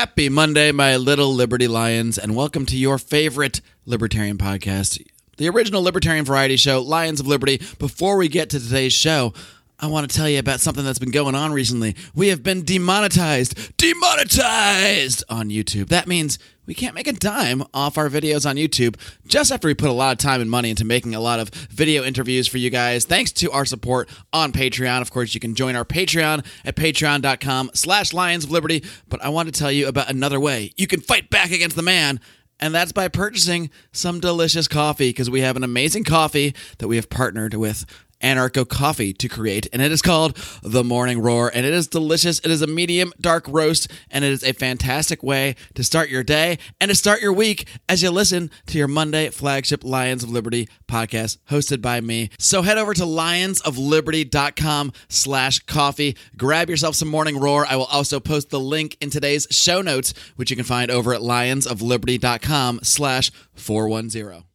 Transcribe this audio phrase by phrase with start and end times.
[0.00, 5.82] Happy Monday, my little Liberty Lions, and welcome to your favorite libertarian podcast, the original
[5.82, 7.60] libertarian variety show, Lions of Liberty.
[7.78, 9.34] Before we get to today's show,
[9.82, 11.96] I want to tell you about something that's been going on recently.
[12.14, 15.88] We have been demonetized, demonetized on YouTube.
[15.88, 18.96] That means we can't make a dime off our videos on YouTube
[19.26, 21.48] just after we put a lot of time and money into making a lot of
[21.48, 23.06] video interviews for you guys.
[23.06, 25.00] Thanks to our support on Patreon.
[25.00, 28.84] Of course, you can join our Patreon at patreon.com slash Lions of Liberty.
[29.08, 31.82] But I want to tell you about another way you can fight back against the
[31.82, 32.20] man
[32.60, 36.96] and that's by purchasing some delicious coffee because we have an amazing coffee that we
[36.96, 37.86] have partnered with
[38.22, 42.38] Anarcho Coffee to create, and it is called The Morning Roar, and it is delicious.
[42.40, 46.22] It is a medium dark roast, and it is a fantastic way to start your
[46.22, 50.30] day and to start your week as you listen to your Monday flagship Lions of
[50.30, 52.30] Liberty podcast hosted by me.
[52.38, 56.16] So head over to lionsofliberty.com slash coffee.
[56.36, 57.66] Grab yourself some Morning Roar.
[57.66, 61.14] I will also post the link in today's show notes, which you can find over
[61.14, 64.49] at lionsofliberty.com slash 410.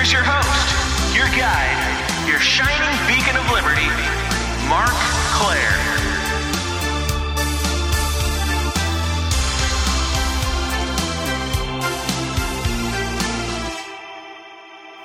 [0.00, 0.39] Here's your host,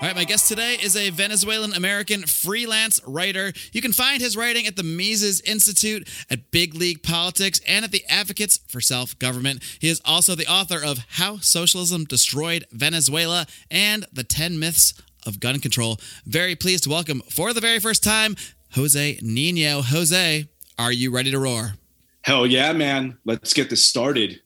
[0.06, 3.52] All right, my guest today is a Venezuelan American freelance writer.
[3.72, 7.92] You can find his writing at the Mises Institute, at Big League Politics, and at
[7.92, 9.64] the Advocates for Self Government.
[9.80, 14.94] He is also the author of How Socialism Destroyed Venezuela and The 10 Myths
[15.26, 15.98] of Gun Control.
[16.24, 18.36] Very pleased to welcome for the very first time
[18.74, 19.82] Jose Nino.
[19.82, 21.74] Jose, are you ready to roar?
[22.22, 23.18] Hell yeah, man.
[23.26, 24.40] Let's get this started.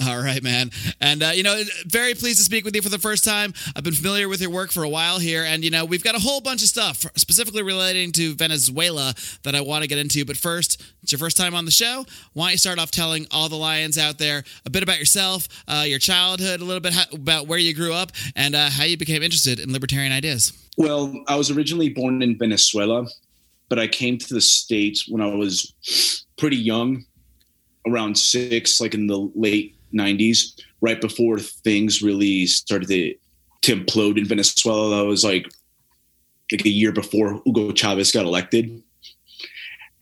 [0.08, 0.70] All right, man.
[1.00, 3.52] And, uh, you know, very pleased to speak with you for the first time.
[3.76, 5.44] I've been familiar with your work for a while here.
[5.44, 9.54] And, you know, we've got a whole bunch of stuff specifically relating to Venezuela that
[9.54, 10.24] I want to get into.
[10.24, 12.06] But first, it's your first time on the show.
[12.32, 15.48] Why don't you start off telling all the Lions out there a bit about yourself,
[15.68, 18.84] uh, your childhood, a little bit how, about where you grew up, and uh, how
[18.84, 20.52] you became interested in libertarian ideas?
[20.78, 23.06] Well, I was originally born in Venezuela,
[23.68, 27.04] but I came to the States when I was pretty young,
[27.86, 33.14] around six, like in the late 90s, right before things really started to,
[33.62, 34.96] to implode in Venezuela.
[34.96, 35.46] That was like
[36.52, 38.82] like a year before Hugo Chavez got elected.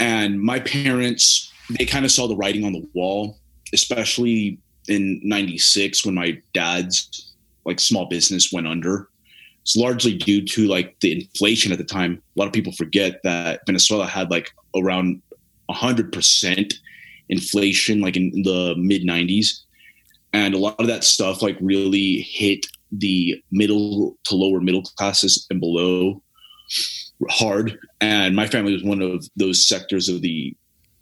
[0.00, 3.38] And my parents, they kind of saw the writing on the wall,
[3.72, 7.34] especially in 96 when my dad's
[7.64, 9.08] like small business went under.
[9.62, 12.22] It's largely due to like the inflation at the time.
[12.36, 15.20] A lot of people forget that Venezuela had like around
[15.70, 16.74] 100%
[17.28, 19.64] inflation like in the mid 90s
[20.32, 25.46] and a lot of that stuff like really hit the middle to lower middle classes
[25.50, 26.22] and below
[27.30, 27.78] hard.
[28.00, 30.54] And my family was one of those sectors of the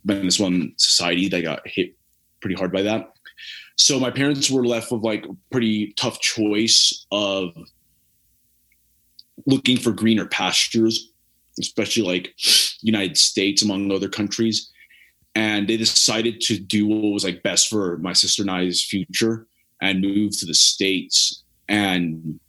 [0.04, 1.94] venezuelan society that got hit
[2.40, 3.12] pretty hard by that.
[3.76, 7.50] So my parents were left with like a pretty tough choice of
[9.46, 11.12] looking for greener pastures
[11.58, 12.34] especially like
[12.80, 14.70] united states among other countries
[15.36, 19.46] and they decided to do what was like best for my sister and I's future
[19.82, 21.44] and move to the states.
[21.68, 22.40] And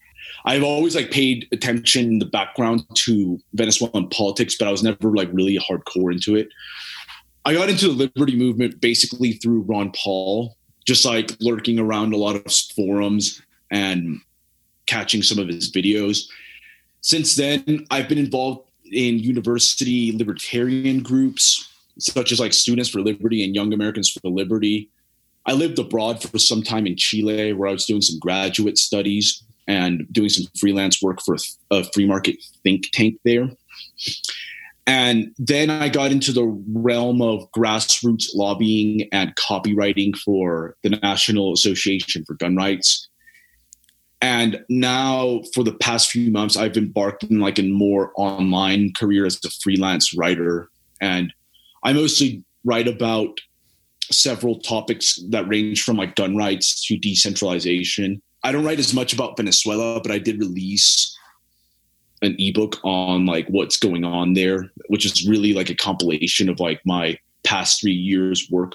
[0.46, 5.12] I've always like paid attention in the background to Venezuelan politics, but I was never
[5.12, 6.48] like really hardcore into it.
[7.44, 10.56] I got into the liberty movement basically through Ron Paul,
[10.86, 14.22] just like lurking around a lot of forums and
[14.86, 16.30] catching some of his videos.
[17.02, 21.68] Since then, I've been involved in university libertarian groups
[22.00, 24.90] such as like Students for Liberty and Young Americans for Liberty.
[25.46, 29.44] I lived abroad for some time in Chile where I was doing some graduate studies
[29.68, 31.38] and doing some freelance work for
[31.72, 33.50] a free market think tank there.
[34.86, 41.52] And then I got into the realm of grassroots lobbying and copywriting for the National
[41.52, 43.10] Association for Gun Rights.
[44.22, 49.26] And now, for the past few months, I've embarked in like a more online career
[49.26, 50.70] as a freelance writer.
[51.02, 51.34] And
[51.84, 53.38] I mostly write about
[54.12, 58.22] several topics that range from like gun rights to decentralization.
[58.44, 61.18] I don't write as much about Venezuela, but I did release
[62.22, 66.60] an ebook on like what's going on there, which is really like a compilation of
[66.60, 68.74] like my past three years work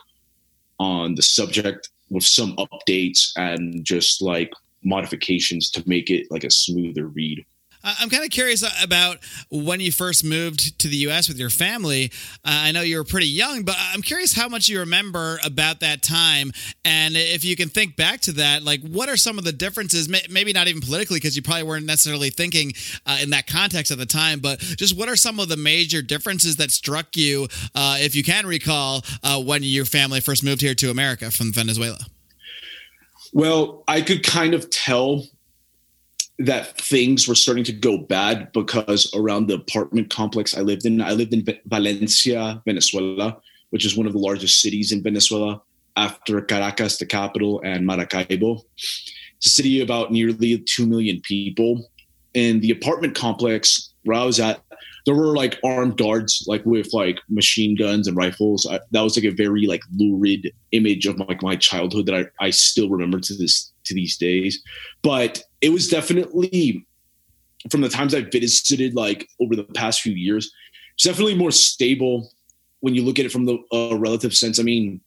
[0.78, 4.52] on the subject with some updates and just like
[4.84, 7.44] modifications to make it like a smoother read.
[7.84, 9.18] I'm kind of curious about
[9.50, 11.28] when you first moved to the U.S.
[11.28, 12.12] with your family.
[12.44, 15.80] Uh, I know you were pretty young, but I'm curious how much you remember about
[15.80, 16.52] that time,
[16.84, 20.08] and if you can think back to that, like what are some of the differences?
[20.08, 22.72] Maybe not even politically, because you probably weren't necessarily thinking
[23.06, 26.02] uh, in that context at the time, but just what are some of the major
[26.02, 30.60] differences that struck you, uh, if you can recall, uh, when your family first moved
[30.60, 31.98] here to America from Venezuela?
[33.32, 35.24] Well, I could kind of tell
[36.46, 41.00] that things were starting to go bad because around the apartment complex I lived in,
[41.00, 43.38] I lived in Valencia, Venezuela,
[43.70, 45.62] which is one of the largest cities in Venezuela
[45.96, 48.62] after Caracas, the capital, and Maracaibo.
[48.74, 51.88] It's a city about nearly 2 million people.
[52.34, 54.62] In the apartment complex where I was at,
[55.04, 58.66] there were like armed guards, like with like machine guns and rifles.
[58.70, 62.46] I, that was like a very like lurid image of like my childhood that I,
[62.46, 64.62] I still remember to this to these days.
[65.02, 66.86] But it was definitely
[67.70, 70.52] from the times I've visited like over the past few years,
[70.94, 72.30] it's definitely more stable
[72.80, 74.58] when you look at it from the uh, relative sense.
[74.58, 75.00] I mean,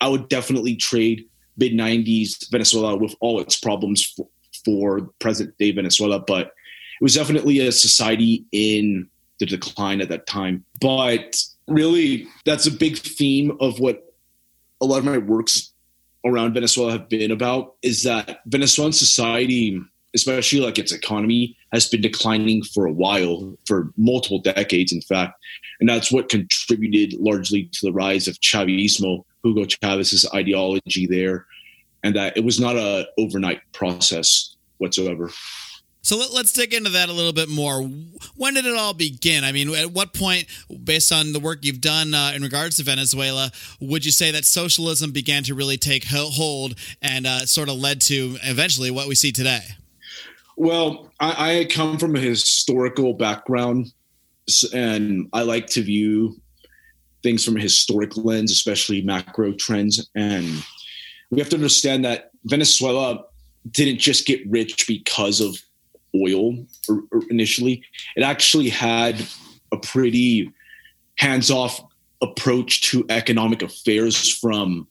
[0.00, 1.26] I would definitely trade
[1.56, 4.28] mid 90s Venezuela with all its problems for,
[4.64, 9.08] for present day Venezuela, but it was definitely a society in
[9.38, 10.64] the decline at that time.
[10.80, 14.14] But really, that's a big theme of what
[14.80, 15.72] a lot of my works
[16.24, 19.80] around Venezuela have been about is that Venezuelan society,
[20.14, 25.34] especially like its economy, has been declining for a while, for multiple decades, in fact.
[25.80, 31.46] And that's what contributed largely to the rise of Chavismo, Hugo Chavez's ideology there,
[32.02, 35.30] and that it was not a overnight process whatsoever.
[36.08, 37.82] So let, us dig into that a little bit more.
[38.34, 39.44] When did it all begin?
[39.44, 40.46] I mean, at what point,
[40.82, 44.46] based on the work you've done uh, in regards to Venezuela, would you say that
[44.46, 49.14] socialism began to really take hold and uh, sort of led to eventually what we
[49.14, 49.60] see today?
[50.56, 53.92] Well, I, I come from a historical background,
[54.72, 56.40] and I like to view
[57.22, 60.08] things from a historic lens, especially macro trends.
[60.14, 60.64] And
[61.30, 63.24] we have to understand that Venezuela
[63.70, 65.58] didn't just get rich because of
[66.14, 66.66] oil
[67.30, 67.82] initially.
[68.16, 69.26] It actually had
[69.72, 70.52] a pretty
[71.16, 71.80] hands off
[72.20, 74.86] approach to economic affairs from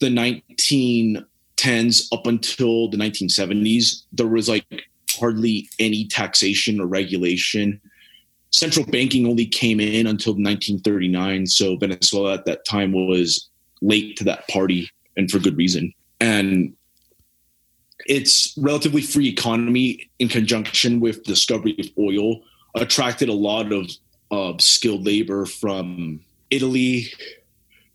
[0.00, 4.02] the 1910s up until the 1970s.
[4.12, 4.64] There was like
[5.10, 7.80] hardly any taxation or regulation.
[8.50, 11.46] Central banking only came in until 1939.
[11.46, 13.48] So Venezuela at that time was
[13.82, 15.92] late to that party and for good reason.
[16.20, 16.74] And
[18.08, 22.40] its relatively free economy in conjunction with discovery of oil
[22.74, 23.90] attracted a lot of
[24.30, 26.20] uh, skilled labor from
[26.50, 27.06] Italy,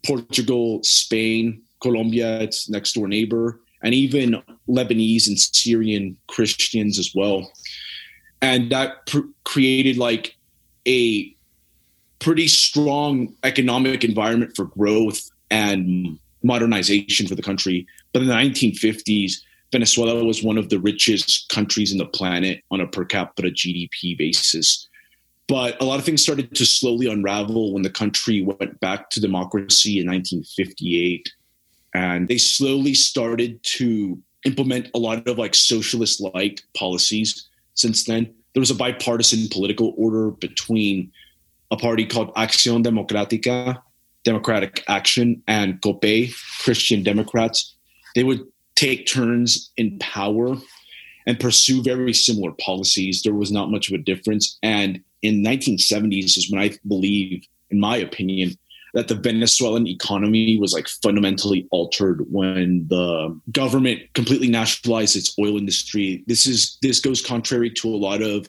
[0.05, 7.51] Portugal, Spain, Colombia, its next door neighbor, and even Lebanese and Syrian Christians as well.
[8.41, 10.35] And that pr- created like
[10.87, 11.35] a
[12.19, 17.87] pretty strong economic environment for growth and modernization for the country.
[18.13, 19.41] But in the 1950s,
[19.71, 24.18] Venezuela was one of the richest countries in the planet on a per capita GDP
[24.18, 24.88] basis.
[25.47, 29.19] But a lot of things started to slowly unravel when the country went back to
[29.19, 31.29] democracy in 1958.
[31.94, 38.33] And they slowly started to implement a lot of like socialist like policies since then.
[38.53, 41.12] There was a bipartisan political order between
[41.69, 43.81] a party called Acción Democrática,
[44.23, 47.75] Democratic Action, and COPEI, Christian Democrats.
[48.15, 48.45] They would
[48.75, 50.00] take turns in mm.
[50.00, 50.56] power
[51.27, 53.21] and pursue very similar policies.
[53.21, 54.57] There was not much of a difference.
[54.63, 58.57] And in 1970s is when I believe, in my opinion,
[58.94, 65.57] that the Venezuelan economy was like fundamentally altered when the government completely nationalized its oil
[65.57, 66.23] industry.
[66.28, 68.47] This is this goes contrary to a lot of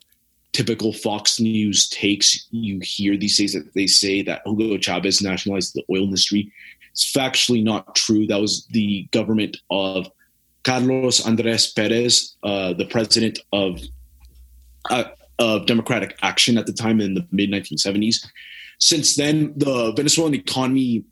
[0.52, 5.74] typical Fox News takes you hear these days that they say that Hugo Chavez nationalized
[5.74, 6.52] the oil industry.
[6.92, 8.26] It's factually not true.
[8.26, 10.08] That was the government of
[10.64, 13.80] Carlos Andres Perez, uh, the president of
[14.90, 15.04] uh,
[15.38, 18.24] of Democratic Action at the time in the mid 1970s.
[18.78, 21.04] Since then, the Venezuelan economy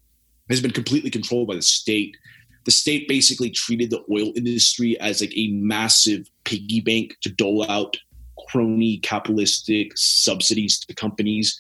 [0.49, 2.17] has been completely controlled by the state.
[2.65, 7.69] The state basically treated the oil industry as like a massive piggy bank to dole
[7.71, 7.97] out
[8.49, 11.59] crony capitalistic subsidies to companies,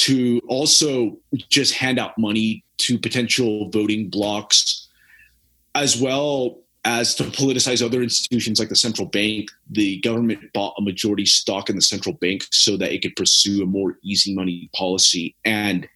[0.00, 1.18] to also
[1.50, 4.88] just hand out money to potential voting blocks,
[5.74, 10.82] as well as to politicize other institutions like the central bank, the government bought a
[10.82, 14.70] majority stock in the central bank so that it could pursue a more easy money
[14.74, 15.34] policy.
[15.44, 15.86] And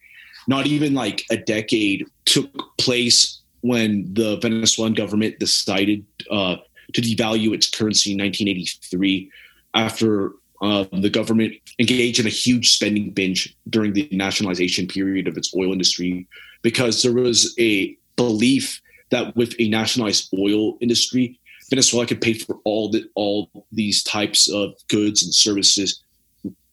[0.47, 6.57] not even like a decade took place when the Venezuelan government decided uh,
[6.93, 9.31] to devalue its currency in 1983.
[9.73, 15.37] after uh, the government engaged in a huge spending binge during the nationalization period of
[15.37, 16.27] its oil industry
[16.61, 22.59] because there was a belief that with a nationalized oil industry, Venezuela could pay for
[22.63, 26.01] all the, all these types of goods and services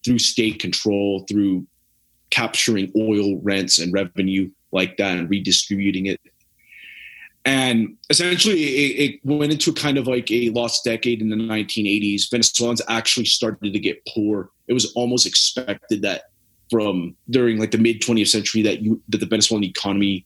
[0.05, 1.67] through state control, through
[2.31, 6.21] capturing oil rents and revenue like that and redistributing it.
[7.45, 12.31] And essentially, it, it, went into kind of like a lost decade in the 1980s.
[12.31, 14.51] Venezuelans actually started to get poor.
[14.69, 16.31] It was almost expected that
[16.71, 20.25] from during like the mid 20th century that you that the Venezuelan economy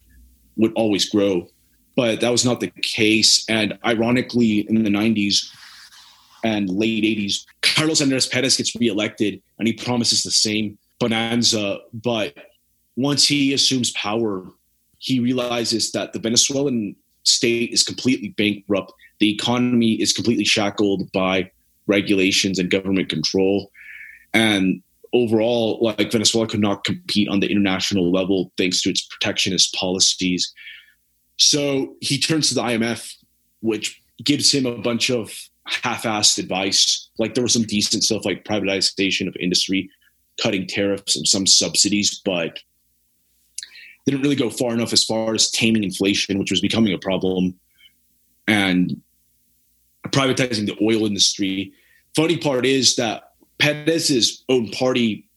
[0.56, 1.49] would always grow,
[1.96, 3.44] but that was not the case.
[3.49, 5.49] And ironically, in the 90s
[6.44, 11.78] and late 80s, Carlos Andres Perez gets reelected, and he promises the same bonanza.
[11.94, 12.35] But
[12.96, 14.46] once he assumes power,
[14.99, 16.96] he realizes that the Venezuelan
[17.26, 18.92] state is completely bankrupt.
[19.18, 21.50] The economy is completely shackled by
[21.87, 23.71] regulations and government control.
[24.35, 29.75] And overall, like Venezuela could not compete on the international level thanks to its protectionist
[29.75, 30.52] policies.
[31.37, 33.12] So he turns to the IMF,
[33.61, 35.33] which gives him a bunch of
[35.66, 37.09] half-assed advice.
[37.18, 39.90] Like there was some decent stuff like privatization of industry,
[40.40, 42.59] cutting tariffs and some subsidies, but
[44.06, 47.58] didn't really go far enough as far as taming inflation, which was becoming a problem,
[48.46, 49.00] and
[50.08, 51.72] privatizing the oil industry.
[52.14, 55.28] Funny part is that Perez's own party,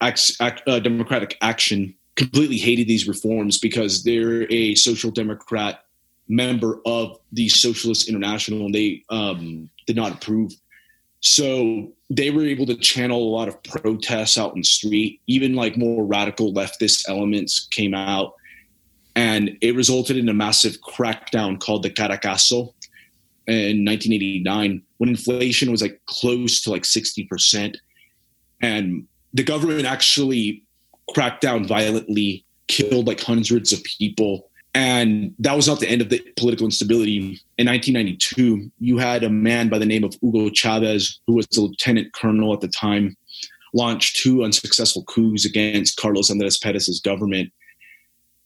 [0.00, 5.84] uh, Democratic Action, completely hated these reforms because they're a social democrat
[6.28, 10.52] member of the Socialist International, and they um, did not approve.
[11.28, 15.20] So they were able to channel a lot of protests out in the street.
[15.26, 18.34] Even like more radical leftist elements came out,
[19.16, 22.72] and it resulted in a massive crackdown called the Caracazo
[23.48, 27.76] in 1989, when inflation was like close to like 60 percent,
[28.62, 29.04] and
[29.34, 30.62] the government actually
[31.12, 34.48] cracked down violently, killed like hundreds of people.
[34.76, 37.40] And that was not the end of the political instability.
[37.56, 41.62] In 1992, you had a man by the name of Hugo Chavez, who was the
[41.62, 43.16] lieutenant colonel at the time,
[43.72, 47.50] launched two unsuccessful coups against Carlos Andres Perez's government.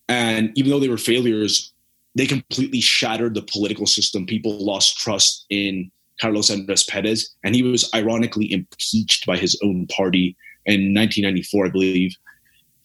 [0.08, 1.72] And even though they were failures,
[2.14, 4.24] they completely shattered the political system.
[4.24, 9.88] People lost trust in Carlos Andres Perez, and he was ironically impeached by his own
[9.88, 12.14] party in 1994, I believe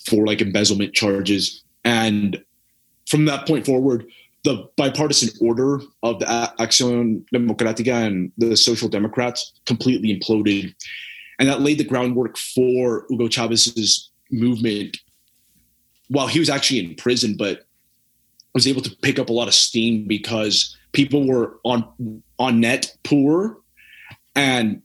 [0.10, 1.64] for like embezzlement charges.
[1.84, 2.44] And
[3.08, 4.06] from that point forward,
[4.44, 6.26] the bipartisan order of the
[6.60, 10.74] Acción Democrática and the Social Democrats completely imploded.
[11.40, 14.98] And that laid the groundwork for Hugo Chavez's movement
[16.10, 17.66] while he was actually in prison, but
[18.54, 22.96] was able to pick up a lot of steam because people were on on net
[23.04, 23.58] poor
[24.36, 24.82] and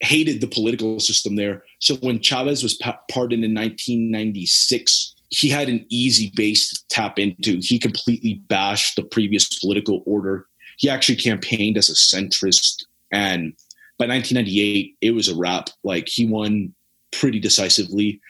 [0.00, 1.64] hated the political system there.
[1.80, 2.74] So when Chavez was
[3.10, 7.58] pardoned in 1996, he had an easy base to tap into.
[7.60, 10.46] He completely bashed the previous political order.
[10.78, 12.84] He actually campaigned as a centrist.
[13.12, 13.52] And
[13.98, 15.70] by 1998, it was a wrap.
[15.84, 16.74] Like he won
[17.12, 18.20] pretty decisively.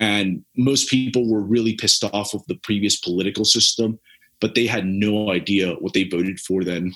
[0.00, 3.98] And most people were really pissed off with the previous political system,
[4.40, 6.92] but they had no idea what they voted for then.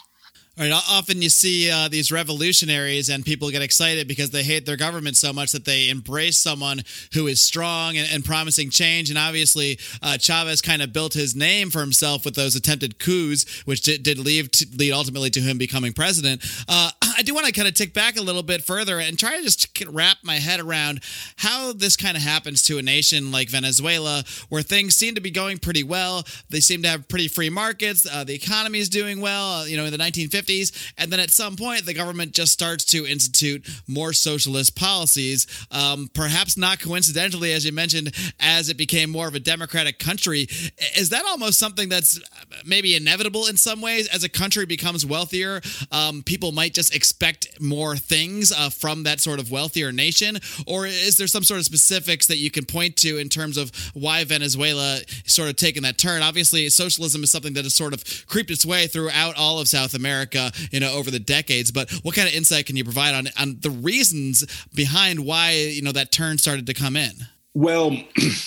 [0.59, 0.73] Right.
[0.73, 5.17] Often you see uh, these revolutionaries and people get excited because they hate their government
[5.17, 6.83] so much that they embrace someone
[7.15, 9.09] who is strong and, and promising change.
[9.09, 13.63] And obviously, uh, Chavez kind of built his name for himself with those attempted coups,
[13.65, 16.45] which did, did lead, to, lead ultimately to him becoming president.
[16.69, 16.91] Uh,
[17.21, 19.43] I do want to kind of tick back a little bit further and try to
[19.43, 21.01] just wrap my head around
[21.37, 25.31] how this kind of happens to a nation like Venezuela, where things seem to be
[25.31, 26.25] going pretty well.
[26.49, 28.09] They seem to have pretty free markets.
[28.11, 29.69] Uh, the economy is doing well.
[29.69, 33.07] You know, in the 1950s, And then at some point, the government just starts to
[33.07, 35.47] institute more socialist policies.
[35.71, 40.49] Um, perhaps not coincidentally, as you mentioned, as it became more of a democratic country.
[40.97, 42.19] Is that almost something that's
[42.65, 44.09] maybe inevitable in some ways?
[44.09, 45.61] As a country becomes wealthier,
[45.93, 50.39] um, people might just expect more things uh, from that sort of wealthier nation?
[50.67, 53.73] Or is there some sort of specifics that you can point to in terms of
[53.95, 56.23] why Venezuela sort of taken that turn?
[56.23, 59.95] Obviously, socialism is something that has sort of creeped its way throughout all of South
[59.95, 61.71] America you know, over the decades.
[61.71, 65.83] But what kind of insight can you provide on on the reasons behind why you
[65.83, 67.13] know that turn started to come in?
[67.55, 67.97] Well,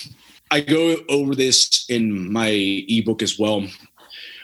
[0.50, 2.48] I go over this in my
[2.88, 3.66] ebook as well.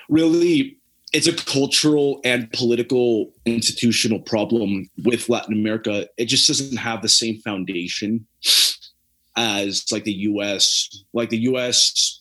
[0.08, 0.79] Really,
[1.12, 6.06] it's a cultural and political institutional problem with Latin America.
[6.16, 8.26] It just doesn't have the same foundation
[9.36, 10.88] as like the US.
[11.12, 12.20] Like the US,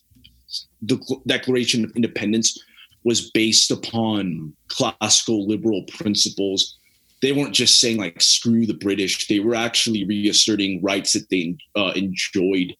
[0.82, 2.58] the Declaration of Independence
[3.04, 6.78] was based upon classical liberal principles
[7.20, 9.26] they weren't just saying like screw the British.
[9.28, 12.74] They were actually reasserting rights that they uh, enjoyed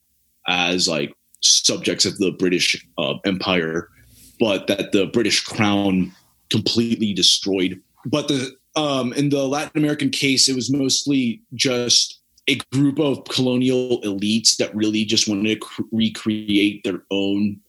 [0.47, 3.89] as like subjects of the British uh, Empire,
[4.41, 6.11] but that the British Crown
[6.49, 7.79] completely destroyed.
[8.05, 13.23] But the um, in the Latin American case, it was mostly just a group of
[13.25, 17.59] colonial elites that really just wanted to cr- recreate their own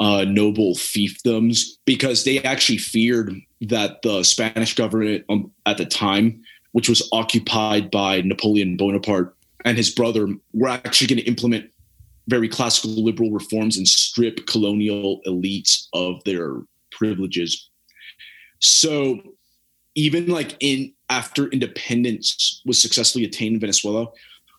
[0.00, 6.42] uh, noble fiefdoms because they actually feared that the Spanish government um, at the time,
[6.72, 11.70] which was occupied by Napoleon Bonaparte and his brother, were actually going to implement
[12.28, 16.56] very classical liberal reforms and strip colonial elites of their
[16.90, 17.70] privileges.
[18.60, 19.20] So
[19.94, 24.08] even like in after independence was successfully attained in Venezuela,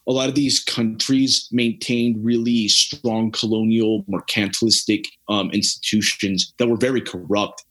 [0.08, 7.02] a lot of these countries maintained really strong colonial mercantilistic um, institutions that were very
[7.02, 7.66] corrupt.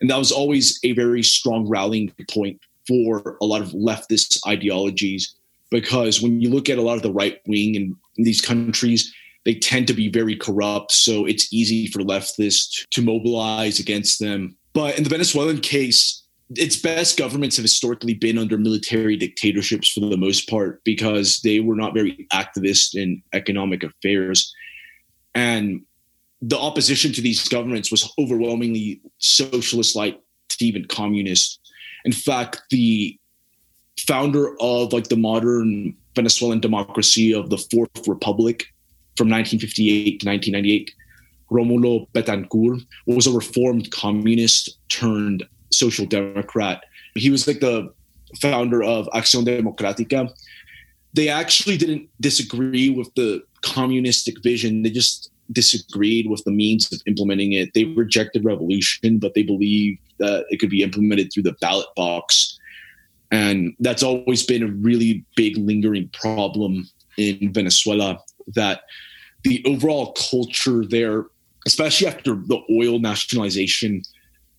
[0.00, 5.34] And that was always a very strong rallying point for a lot of leftist ideologies.
[5.70, 9.12] Because when you look at a lot of the right wing in, in these countries,
[9.44, 10.92] they tend to be very corrupt.
[10.92, 14.56] So it's easy for leftists to mobilize against them.
[14.72, 16.22] But in the Venezuelan case,
[16.56, 21.60] its best governments have historically been under military dictatorships for the most part because they
[21.60, 24.52] were not very activist in economic affairs.
[25.34, 25.82] And
[26.42, 30.20] the opposition to these governments was overwhelmingly socialist like
[30.60, 31.60] even communist.
[32.04, 33.18] In fact, the
[33.98, 38.66] founder of like the modern Venezuelan democracy of the Fourth Republic
[39.20, 40.94] from 1958 to 1998,
[41.52, 46.84] Romulo Betancourt was a reformed communist turned social democrat.
[47.14, 47.92] He was like the
[48.40, 50.32] founder of Acción Democrática.
[51.12, 54.84] They actually didn't disagree with the communistic vision.
[54.84, 57.74] They just disagreed with the means of implementing it.
[57.74, 62.58] They rejected revolution, but they believed that it could be implemented through the ballot box.
[63.30, 68.18] And that's always been a really big lingering problem in Venezuela
[68.54, 68.80] that
[69.44, 71.26] the overall culture there,
[71.66, 74.02] especially after the oil nationalization,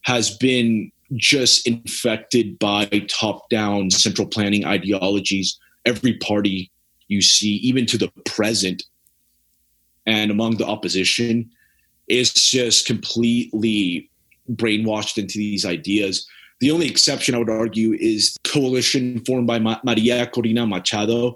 [0.01, 5.59] has been just infected by top down central planning ideologies.
[5.85, 6.71] Every party
[7.07, 8.83] you see, even to the present,
[10.05, 11.51] and among the opposition,
[12.07, 14.09] is just completely
[14.51, 16.27] brainwashed into these ideas.
[16.59, 21.35] The only exception I would argue is coalition formed by Maria Corina Machado,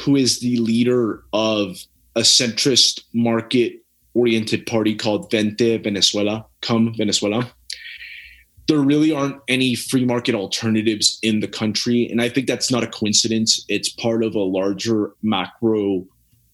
[0.00, 1.78] who is the leader of
[2.16, 7.52] a centrist market oriented party called Vente Venezuela, Come Venezuela
[8.68, 12.08] there really aren't any free market alternatives in the country.
[12.10, 13.64] And I think that's not a coincidence.
[13.68, 16.06] It's part of a larger macro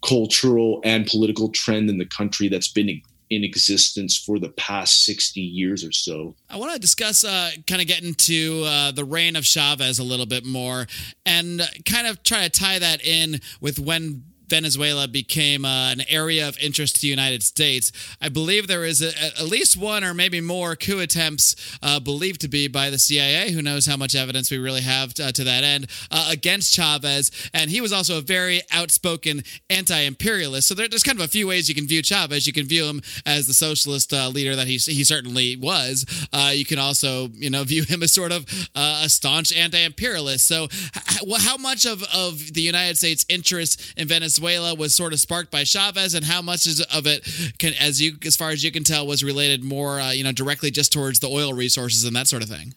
[0.07, 5.40] cultural and political trend in the country that's been in existence for the past 60
[5.40, 6.35] years or so.
[6.51, 10.05] I want to discuss, uh, kind of get into uh, the reign of Chavez a
[10.05, 10.87] little bit more
[11.25, 16.47] and kind of try to tie that in with when Venezuela became uh, an area
[16.47, 17.91] of interest to the United States.
[18.21, 19.11] I believe there is a,
[19.41, 23.51] at least one or maybe more coup attempts uh, believed to be by the CIA.
[23.53, 26.75] Who knows how much evidence we really have to, uh, to that end uh, against
[26.75, 27.31] Chavez.
[27.55, 30.69] And he was also a very outspoken anti-imperialist.
[30.69, 32.47] So there, there's kind of a few ways you can view Chavez.
[32.47, 36.05] You can view him as the socialist uh, leader that he he certainly was.
[36.53, 40.47] You can also you know view him as sort of a staunch anti-imperialist.
[40.47, 45.12] So h- how much of of the United States interest in Venezuela Venezuela was sort
[45.12, 47.26] of sparked by Chavez, and how much of it,
[47.59, 50.33] can, as you as far as you can tell, was related more, uh, you know,
[50.33, 52.74] directly just towards the oil resources and that sort of thing.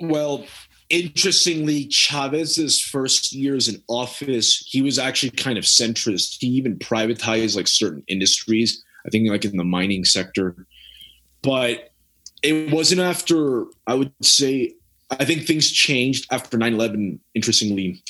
[0.00, 0.44] Well,
[0.90, 6.36] interestingly, Chavez's first years in office, he was actually kind of centrist.
[6.40, 8.82] He even privatized like certain industries.
[9.06, 10.66] I think like in the mining sector,
[11.42, 11.90] but
[12.42, 14.74] it wasn't after I would say
[15.10, 18.02] I think things changed after 9/11 interestingly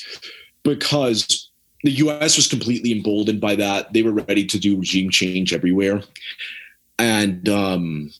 [0.65, 1.49] because
[1.83, 3.93] the US was completely emboldened by that.
[3.93, 6.01] They were ready to do regime change everywhere.
[6.99, 8.11] And um,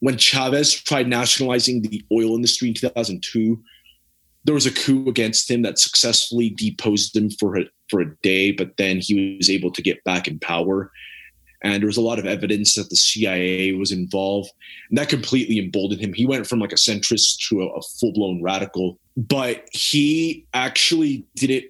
[0.00, 3.60] when Chavez tried nationalizing the oil industry in 2002,
[4.44, 8.52] there was a coup against him that successfully deposed him for a, for a day,
[8.52, 10.92] but then he was able to get back in power.
[11.62, 14.52] And there was a lot of evidence that the CIA was involved,
[14.88, 16.12] and that completely emboldened him.
[16.12, 21.26] He went from like a centrist to a, a full blown radical but he actually
[21.34, 21.64] didn't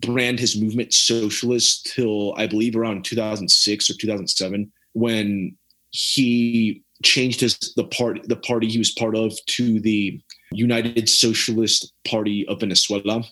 [0.00, 5.56] brand his movement socialist till I believe around 2006 or 2007 when
[5.90, 10.20] he changed his the party the party he was part of to the
[10.52, 13.24] United Socialist Party of Venezuela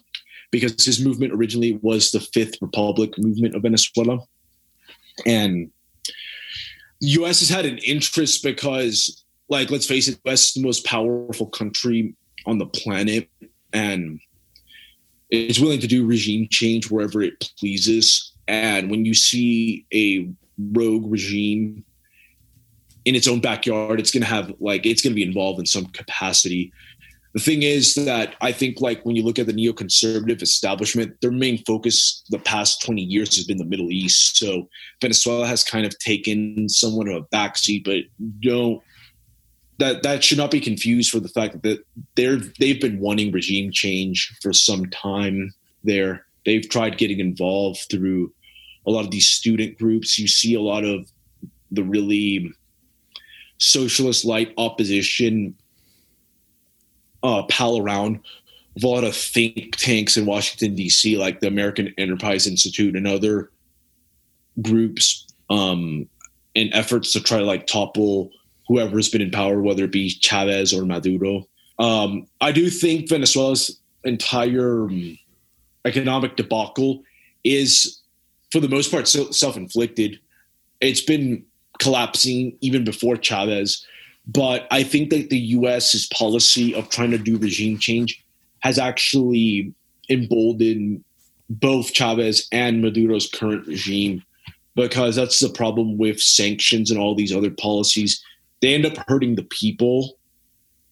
[0.50, 4.18] because his movement originally was the Fifth Republic movement of Venezuela
[5.24, 5.70] and
[7.02, 11.46] US has had an interest because like let's face it US is the most powerful
[11.46, 12.14] country
[12.46, 13.28] on the planet
[13.72, 14.20] and
[15.30, 18.32] is willing to do regime change wherever it pleases.
[18.46, 20.28] And when you see a
[20.72, 21.84] rogue regime
[23.04, 25.66] in its own backyard, it's going to have like it's going to be involved in
[25.66, 26.72] some capacity.
[27.34, 31.30] The thing is that I think like when you look at the neoconservative establishment, their
[31.30, 34.36] main focus the past 20 years has been the Middle East.
[34.36, 34.68] So
[35.00, 38.04] Venezuela has kind of taken somewhat of a backseat, but
[38.40, 38.82] don't
[39.78, 43.72] that that should not be confused for the fact that they're they've been wanting regime
[43.72, 46.26] change for some time there.
[46.44, 48.32] They've tried getting involved through
[48.86, 50.18] a lot of these student groups.
[50.18, 51.10] You see a lot of
[51.70, 52.52] the really
[53.58, 55.54] socialist light opposition
[57.22, 58.20] uh, pal around
[58.74, 63.06] with a lot of think tanks in Washington D.C., like the American Enterprise Institute and
[63.06, 63.50] other
[64.60, 66.08] groups, um,
[66.54, 68.30] in efforts to try to like topple
[68.68, 71.46] whoever's been in power, whether it be Chavez or Maduro.
[71.78, 75.18] Um, I do think Venezuela's entire um,
[75.84, 77.02] economic debacle
[77.44, 78.00] is,
[78.50, 80.18] for the most part, self-inflicted.
[80.80, 81.44] It's been
[81.78, 83.84] collapsing even before Chavez.
[84.26, 88.24] But I think that the U.S.'s policy of trying to do regime change
[88.60, 89.72] has actually
[90.08, 91.04] emboldened
[91.50, 94.22] both Chavez and Maduro's current regime
[94.74, 98.22] because that's the problem with sanctions and all these other policies.
[98.60, 100.16] They end up hurting the people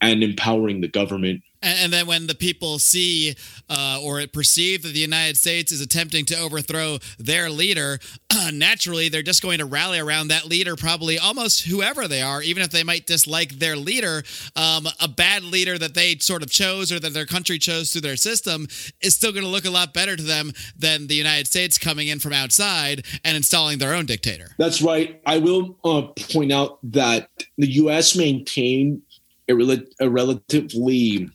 [0.01, 1.43] and empowering the government.
[1.63, 3.35] And, then when the people see
[3.69, 7.99] uh, or perceive that the United States is attempting to overthrow their leader,
[8.35, 12.43] uh, naturally they're just going to rally around that leader, probably almost whoever they are,
[12.43, 14.23] even if they might dislike their leader.
[14.57, 18.03] Um, a bad leader that they sort of chose or that their country chose through
[18.03, 18.67] their system
[19.03, 22.09] is still going to look a lot better to them than the United States coming
[22.09, 24.55] in from outside and installing their own dictator.
[24.59, 25.21] That's right.
[25.27, 28.17] I will uh, point out that the U.S.
[28.17, 29.03] maintained
[29.49, 31.29] a, rel- a relatively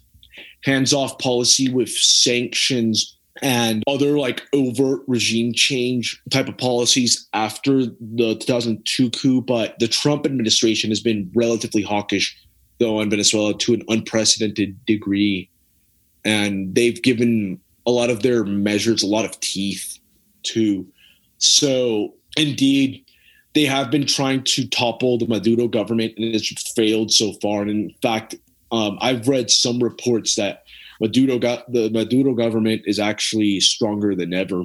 [0.66, 8.38] hands-off policy with sanctions and other like overt regime change type of policies after the
[8.40, 12.34] 2002 coup but the trump administration has been relatively hawkish
[12.80, 15.50] though on venezuela to an unprecedented degree.
[16.24, 20.00] And they've given a lot of their measures a lot of teeth
[20.44, 20.88] too.
[21.38, 23.06] So indeed
[23.54, 27.62] they have been trying to topple the maduro government and it's failed so far.
[27.62, 28.36] And in fact
[28.72, 30.64] um, I've read some reports that
[31.00, 34.64] Maduro got the Maduro government is actually stronger than ever.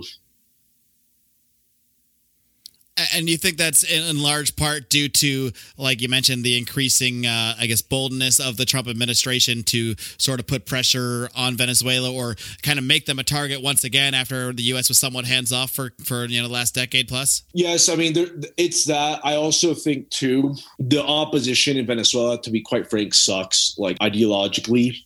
[3.14, 7.54] And you think that's in large part due to, like you mentioned, the increasing, uh,
[7.58, 12.36] I guess, boldness of the Trump administration to sort of put pressure on Venezuela or
[12.62, 14.88] kind of make them a target once again after the U.S.
[14.88, 17.42] was somewhat hands off for for you know the last decade plus.
[17.52, 19.20] Yes, I mean there, it's that.
[19.24, 23.74] I also think too the opposition in Venezuela, to be quite frank, sucks.
[23.78, 24.96] Like ideologically,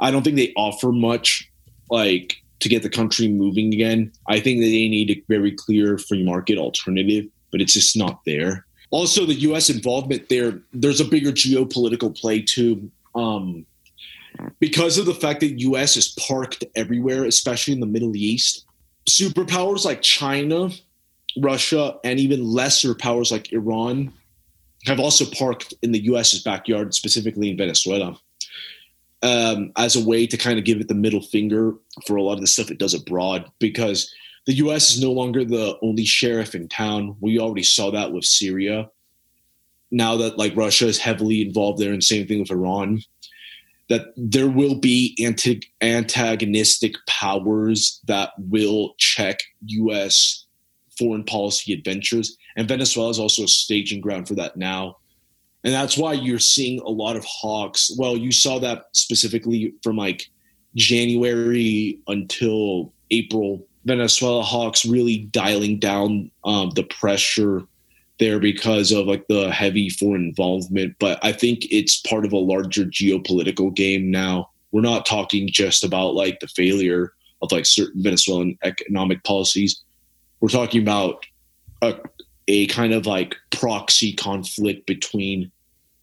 [0.00, 1.50] I don't think they offer much.
[1.90, 4.12] Like to get the country moving again.
[4.28, 8.20] I think that they need a very clear free market alternative, but it's just not
[8.24, 8.66] there.
[8.90, 9.70] Also, the U.S.
[9.70, 12.90] involvement there, there's a bigger geopolitical play too.
[13.14, 13.66] Um,
[14.60, 15.96] because of the fact that U.S.
[15.96, 18.66] is parked everywhere, especially in the Middle East,
[19.08, 20.70] superpowers like China,
[21.40, 24.12] Russia, and even lesser powers like Iran
[24.86, 28.18] have also parked in the U.S.'s backyard, specifically in Venezuela
[29.24, 31.74] um, as a way to kind of give it the middle finger
[32.06, 34.14] for a lot of the stuff it does abroad because
[34.46, 34.94] the U.S.
[34.94, 37.16] is no longer the only sheriff in town.
[37.20, 38.90] We already saw that with Syria.
[39.90, 43.00] Now that like Russia is heavily involved there, and same thing with Iran,
[43.88, 50.44] that there will be anti- antagonistic powers that will check U.S.
[50.98, 54.98] foreign policy adventures, and Venezuela is also a staging ground for that now
[55.64, 57.90] and that's why you're seeing a lot of hawks.
[57.98, 60.30] Well, you saw that specifically from like
[60.76, 63.66] January until April.
[63.86, 67.62] Venezuela hawks really dialing down um, the pressure
[68.18, 70.96] there because of like the heavy foreign involvement.
[70.98, 74.50] But I think it's part of a larger geopolitical game now.
[74.70, 79.82] We're not talking just about like the failure of like certain Venezuelan economic policies.
[80.40, 81.24] We're talking about
[81.82, 81.94] a,
[82.48, 85.50] a kind of like proxy conflict between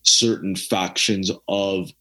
[0.03, 1.91] certain factions of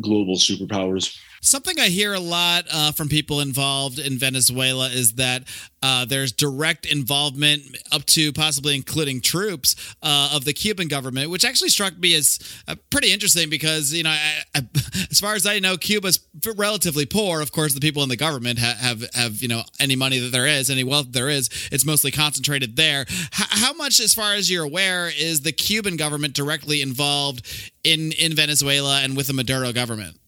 [0.00, 1.16] global superpowers.
[1.42, 5.44] Something I hear a lot uh, from people involved in Venezuela is that
[5.82, 11.46] uh, there's direct involvement, up to possibly including troops uh, of the Cuban government, which
[11.46, 14.66] actually struck me as uh, pretty interesting because, you know, I, I,
[15.10, 16.20] as far as I know, Cuba's
[16.56, 17.40] relatively poor.
[17.40, 20.32] Of course, the people in the government have, have, have you know, any money that
[20.32, 23.06] there is, any wealth there is, it's mostly concentrated there.
[23.08, 27.50] H- how much, as far as you're aware, is the Cuban government directly involved
[27.82, 30.19] in, in Venezuela and with the Maduro government?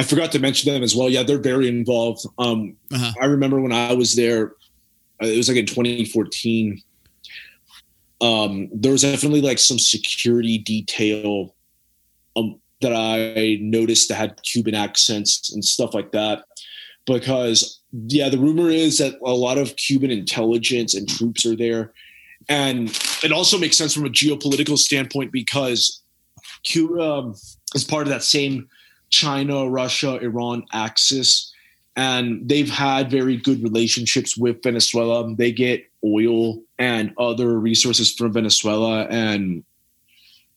[0.00, 1.10] I forgot to mention them as well.
[1.10, 2.24] Yeah, they're very involved.
[2.38, 3.12] Um, Uh-huh.
[3.20, 4.52] I remember when I was there,
[5.22, 6.80] uh, it was like in 2014.
[8.22, 11.54] Um, there was definitely like some security detail
[12.34, 16.44] um, that I noticed that had Cuban accents and stuff like that.
[17.04, 21.92] Because yeah, the rumor is that a lot of Cuban intelligence and troops are there,
[22.48, 22.88] and
[23.22, 26.02] it also makes sense from a geopolitical standpoint because
[26.62, 27.34] Cuba um,
[27.74, 28.68] is part of that same
[29.10, 31.52] China, Russia, Iran axis,
[31.96, 35.34] and they've had very good relationships with Venezuela.
[35.34, 39.64] They get oil and other resources from Venezuela, and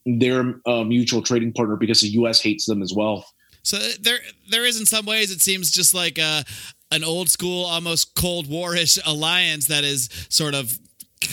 [0.05, 2.41] they're a mutual trading partner because the U.S.
[2.41, 3.25] hates them as well.
[3.63, 6.43] So there, there is in some ways it seems just like a,
[6.91, 10.79] an old school, almost Cold Warish alliance that is sort of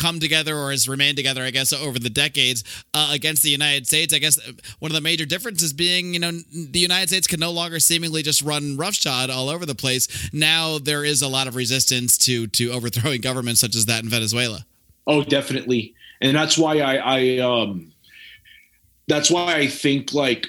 [0.01, 3.87] come together or has remained together, I guess, over the decades uh, against the United
[3.87, 4.15] States.
[4.15, 4.39] I guess
[4.79, 8.23] one of the major differences being, you know, the United States can no longer seemingly
[8.23, 10.31] just run roughshod all over the place.
[10.33, 14.09] Now there is a lot of resistance to to overthrowing governments such as that in
[14.09, 14.65] Venezuela.
[15.07, 17.93] Oh, definitely, and that's why I, I um,
[19.09, 20.49] that's why I think like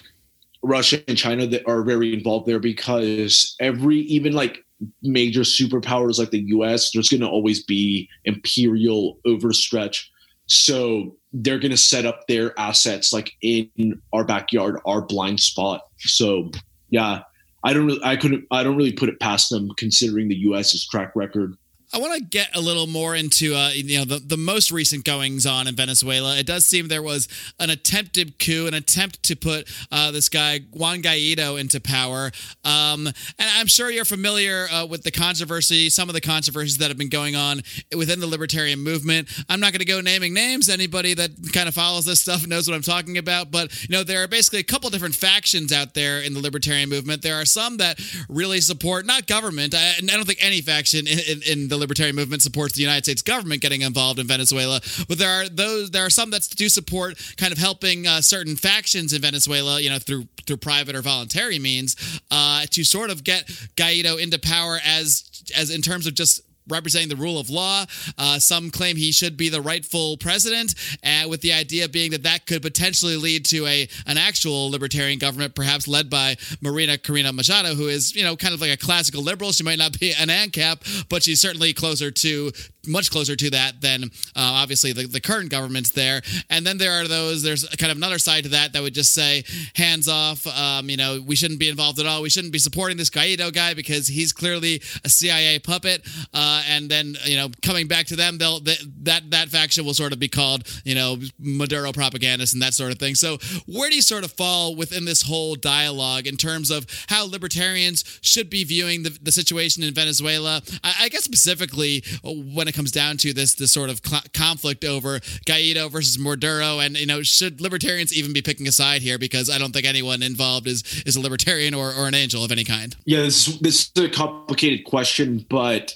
[0.63, 4.63] Russia and China that are very involved there because every even like
[5.01, 10.05] major superpowers like the US, there's going to always be imperial overstretch.
[10.47, 15.81] So they're going to set up their assets like in our backyard, our blind spot.
[15.99, 16.51] So
[16.89, 17.21] yeah,
[17.63, 20.85] I don't really, I couldn't, I don't really put it past them considering the US's
[20.87, 21.55] track record.
[21.93, 25.03] I want to get a little more into uh, you know the, the most recent
[25.03, 26.37] goings on in Venezuela.
[26.37, 27.27] It does seem there was
[27.59, 32.31] an attempted coup, an attempt to put uh, this guy Juan Guaido into power.
[32.63, 36.87] Um, and I'm sure you're familiar uh, with the controversy, some of the controversies that
[36.87, 37.61] have been going on
[37.95, 39.27] within the libertarian movement.
[39.49, 40.69] I'm not going to go naming names.
[40.69, 43.51] Anybody that kind of follows this stuff knows what I'm talking about.
[43.51, 46.87] But you know there are basically a couple different factions out there in the libertarian
[46.87, 47.21] movement.
[47.21, 47.99] There are some that
[48.29, 49.75] really support not government.
[49.75, 53.03] I, I don't think any faction in, in, in the libertarian movement supports the United
[53.03, 56.69] States government getting involved in Venezuela, but there are those there are some that do
[56.69, 61.01] support kind of helping uh, certain factions in Venezuela, you know, through through private or
[61.01, 66.13] voluntary means, uh, to sort of get Guaido into power as as in terms of
[66.13, 67.85] just representing the rule of law.
[68.17, 72.23] Uh, some claim he should be the rightful president, uh, with the idea being that
[72.23, 77.33] that could potentially lead to a an actual libertarian government, perhaps led by Marina Corina
[77.33, 79.51] Machado, who is you know kind of like a classical liberal.
[79.51, 82.51] She might not be an ANCAP, but she's certainly closer to
[82.87, 86.21] much closer to that than uh, obviously the, the current government's there.
[86.49, 87.43] And then there are those.
[87.43, 89.43] There's kind of another side to that that would just say
[89.75, 90.45] hands off.
[90.47, 92.21] Um, you know, we shouldn't be involved at all.
[92.21, 96.07] We shouldn't be supporting this Guaido guy because he's clearly a CIA puppet.
[96.33, 99.93] Uh, and then you know, coming back to them, they'll they, that that faction will
[99.93, 103.15] sort of be called you know Maduro propagandists and that sort of thing.
[103.15, 107.27] So where do you sort of fall within this whole dialogue in terms of how
[107.27, 110.61] libertarians should be viewing the, the situation in Venezuela?
[110.83, 114.83] I, I guess specifically when it comes down to this this sort of cl- conflict
[114.83, 119.17] over Guaido versus Maduro, and you know, should libertarians even be picking a side here?
[119.17, 122.51] Because I don't think anyone involved is is a libertarian or, or an angel of
[122.51, 122.95] any kind.
[123.05, 125.95] Yeah, this, this is a complicated question, but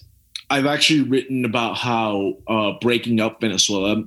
[0.50, 4.04] I've actually written about how uh, breaking up Venezuela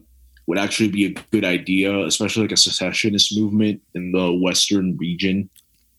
[0.47, 5.51] would actually be a good idea, especially like a secessionist movement in the western region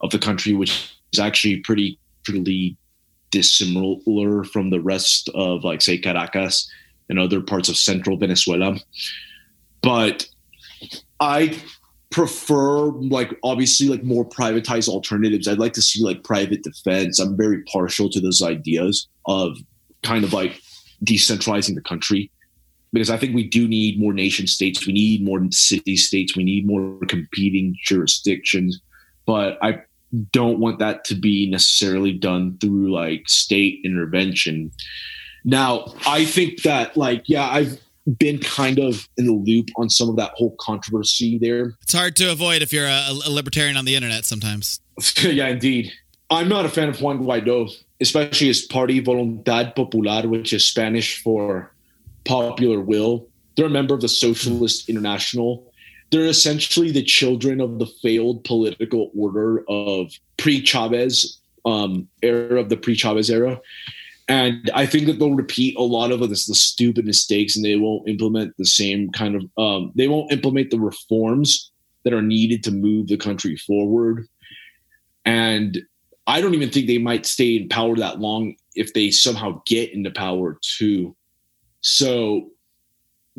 [0.02, 2.78] of the country, which is actually pretty pretty
[3.32, 6.70] dissimilar from the rest of like say Caracas
[7.10, 8.78] and other parts of central Venezuela.
[9.82, 10.28] But
[11.20, 11.58] I
[12.12, 15.48] prefer like obviously like more privatized alternatives.
[15.48, 17.20] I'd like to see like private defense.
[17.20, 19.58] I'm very partial to those ideas of
[20.04, 20.60] kind of like
[21.06, 22.32] decentralizing the country
[22.92, 24.86] because I think we do need more nation states.
[24.86, 26.36] We need more city states.
[26.36, 28.82] We need more competing jurisdictions.
[29.26, 29.82] But I
[30.32, 34.72] don't want that to be necessarily done through like state intervention.
[35.44, 37.80] Now, I think that like, yeah, I've
[38.18, 41.74] been kind of in the loop on some of that whole controversy there.
[41.82, 44.80] It's hard to avoid if you're a, a libertarian on the internet sometimes.
[45.22, 45.92] yeah, indeed.
[46.32, 51.22] I'm not a fan of Juan Guaido, especially his party Voluntad Popular, which is Spanish
[51.22, 51.72] for
[52.24, 53.28] popular will.
[53.56, 55.69] They're a member of the Socialist International.
[56.12, 62.78] They're essentially the children of the failed political order of pre-Chavez um, era of the
[62.78, 63.60] pre-Chavez era.
[64.28, 67.76] And I think that they'll repeat a lot of this, the stupid mistakes, and they
[67.76, 69.44] won't implement the same kind of.
[69.58, 71.72] Um, they won't implement the reforms
[72.04, 74.28] that are needed to move the country forward.
[75.26, 75.80] And
[76.28, 79.92] I don't even think they might stay in power that long if they somehow get
[79.94, 81.16] into power too.
[81.82, 82.52] So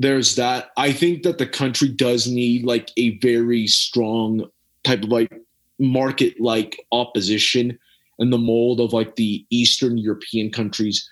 [0.00, 0.70] there's that.
[0.76, 4.48] I think that the country does need like a very strong
[4.82, 5.32] type of like
[5.78, 7.78] market like opposition.
[8.20, 11.08] in the mold of like the Eastern European countries,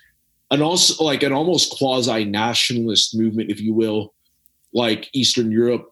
[0.51, 4.13] and also like an almost quasi nationalist movement, if you will,
[4.73, 5.91] like Eastern Europe,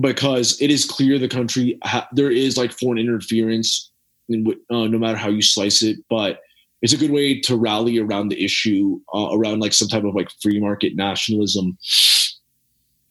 [0.00, 3.90] because it is clear the country ha- there is like foreign interference,
[4.28, 6.40] in, uh, no matter how you slice it, but
[6.82, 10.14] it's a good way to rally around the issue uh, around like some type of
[10.14, 11.76] like free market nationalism.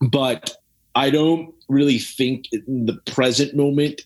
[0.09, 0.55] But
[0.95, 4.01] i don't really think in the present moment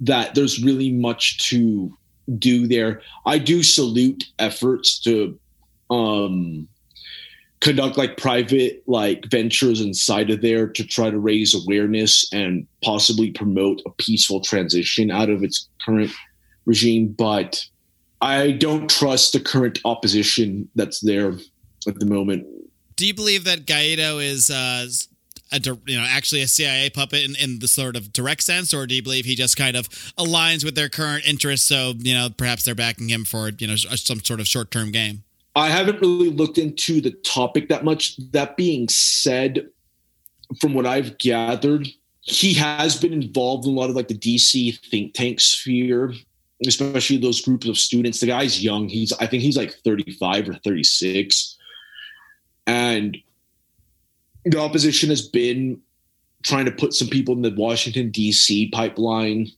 [0.00, 1.96] that there's really much to
[2.38, 3.02] do there.
[3.26, 5.38] I do salute efforts to
[5.90, 6.68] um
[7.60, 13.30] conduct like private like ventures inside of there to try to raise awareness and possibly
[13.30, 16.10] promote a peaceful transition out of its current
[16.64, 17.14] regime.
[17.16, 17.64] But
[18.22, 21.34] I don't trust the current opposition that's there
[21.88, 22.46] at the moment.
[22.94, 24.86] Do you believe that Guaido is uh,
[25.50, 28.86] a you know actually a CIA puppet in, in the sort of direct sense, or
[28.86, 31.66] do you believe he just kind of aligns with their current interests?
[31.66, 34.92] So you know perhaps they're backing him for you know some sort of short term
[34.92, 35.24] game.
[35.56, 38.16] I haven't really looked into the topic that much.
[38.30, 39.68] That being said,
[40.60, 41.88] from what I've gathered,
[42.20, 46.14] he has been involved in a lot of like the DC think tank sphere
[46.66, 48.20] especially those groups of students.
[48.20, 48.88] The guy's young.
[48.88, 51.56] He's I think he's like 35 or 36.
[52.66, 53.16] And
[54.44, 55.80] the opposition has been
[56.42, 58.70] trying to put some people in the Washington D.C.
[58.70, 59.48] pipeline,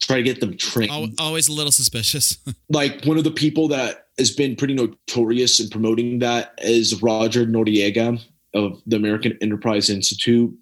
[0.00, 1.14] try to get them trained.
[1.18, 2.38] Always a little suspicious.
[2.68, 7.46] like one of the people that has been pretty notorious in promoting that is Roger
[7.46, 8.20] Noriega
[8.54, 10.56] of the American Enterprise Institute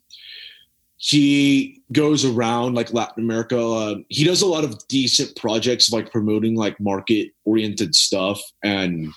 [1.05, 3.61] he goes around like Latin America.
[3.61, 9.13] Uh, he does a lot of decent projects like promoting like market oriented stuff and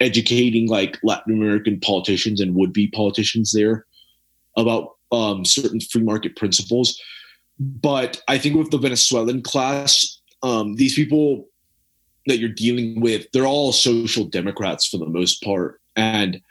[0.00, 3.86] educating like Latin American politicians and would be politicians there
[4.56, 7.00] about um, certain free market principles.
[7.60, 11.46] But I think with the Venezuelan class, um, these people
[12.26, 15.80] that you're dealing with, they're all social democrats for the most part.
[15.94, 16.42] And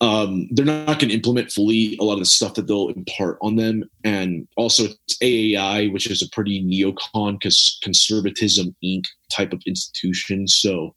[0.00, 3.38] um, they're not going to implement fully a lot of the stuff that they'll impart
[3.40, 3.88] on them.
[4.04, 7.40] And also, it's AEI, which is a pretty neocon
[7.82, 9.04] conservatism Inc.
[9.30, 10.48] type of institution.
[10.48, 10.94] So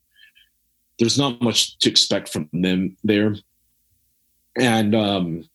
[0.97, 3.35] there's not much to expect from them there.
[4.59, 5.49] And um,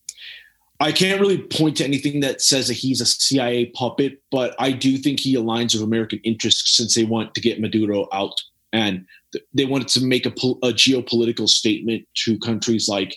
[0.80, 4.72] I can't really point to anything that says that he's a CIA puppet, but I
[4.72, 8.40] do think he aligns with American interests since they want to get Maduro out
[8.72, 9.06] and
[9.52, 13.16] they wanted to make a, a geopolitical statement to countries like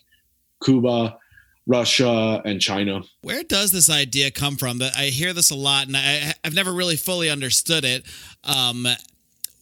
[0.64, 1.18] Cuba,
[1.66, 3.02] Russia, and China.
[3.22, 4.80] Where does this idea come from?
[4.80, 8.06] That I hear this a lot, and I, have never really fully understood it.
[8.44, 8.88] Um,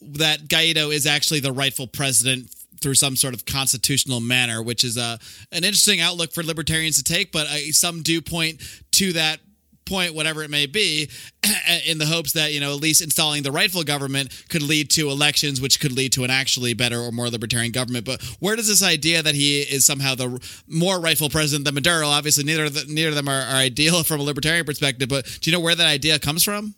[0.02, 4.98] that Guaido is actually the rightful president through some sort of constitutional manner, which is
[4.98, 5.18] a uh,
[5.52, 7.32] an interesting outlook for libertarians to take.
[7.32, 9.40] But uh, some do point to that
[9.86, 11.10] point, whatever it may be,
[11.88, 15.10] in the hopes that, you know, at least installing the rightful government could lead to
[15.10, 18.06] elections, which could lead to an actually better or more libertarian government.
[18.06, 22.08] But where does this idea that he is somehow the more rightful president than Maduro,
[22.08, 25.26] obviously neither of, the, neither of them are, are ideal from a libertarian perspective, but
[25.42, 26.76] do you know where that idea comes from?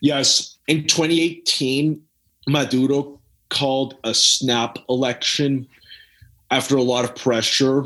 [0.00, 0.58] Yes.
[0.68, 2.00] In 2018,
[2.46, 5.66] Maduro called a snap election
[6.50, 7.84] after a lot of pressure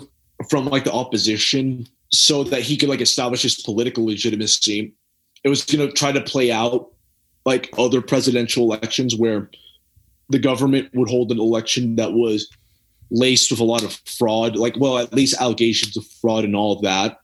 [0.48, 4.94] from like the opposition so that he could like establish his political legitimacy.
[5.44, 6.92] It was going to try to play out
[7.44, 9.50] like other presidential elections where
[10.28, 12.48] the government would hold an election that was
[13.10, 16.72] laced with a lot of fraud, like well, at least allegations of fraud and all
[16.72, 17.18] of that.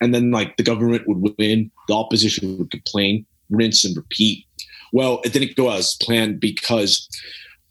[0.00, 4.44] And then like the government would win, the opposition would complain, rinse and repeat.
[4.92, 7.08] Well, it didn't go as planned because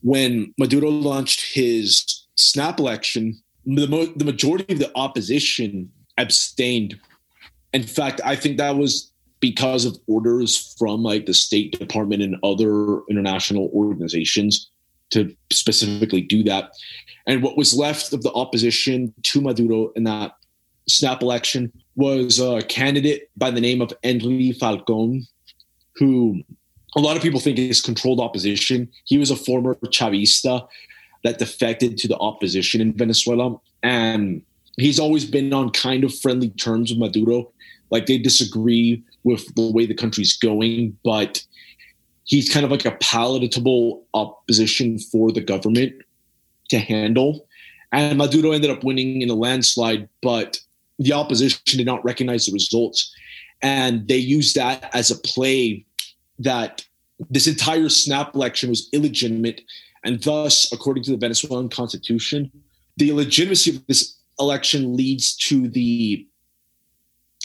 [0.02, 7.00] when Maduro launched his snap election, the, mo- the majority of the opposition abstained.
[7.74, 12.38] In fact, I think that was because of orders from like the State Department and
[12.44, 14.70] other international organizations
[15.10, 16.72] to specifically do that.
[17.28, 20.34] And what was left of the opposition to Maduro in that
[20.88, 25.24] snap election was a candidate by the name of Henri Falcón,
[25.96, 26.42] who
[26.96, 28.90] a lot of people think is controlled opposition.
[29.06, 30.68] He was a former Chavista
[31.24, 33.58] that defected to the opposition in Venezuela.
[33.82, 34.42] And
[34.78, 37.52] he's always been on kind of friendly terms with Maduro.
[37.90, 41.44] Like they disagree with the way the country's going, but
[42.26, 45.94] he's kind of like a palatable opposition for the government
[46.70, 47.48] to handle.
[47.92, 50.60] And Maduro ended up winning in a landslide, but
[51.00, 53.14] the opposition did not recognize the results.
[53.62, 55.86] And they used that as a play
[56.40, 56.86] that
[57.30, 59.62] this entire snap election was illegitimate
[60.04, 62.52] and thus, according to the Venezuelan constitution,
[62.98, 66.28] the legitimacy of this election leads to the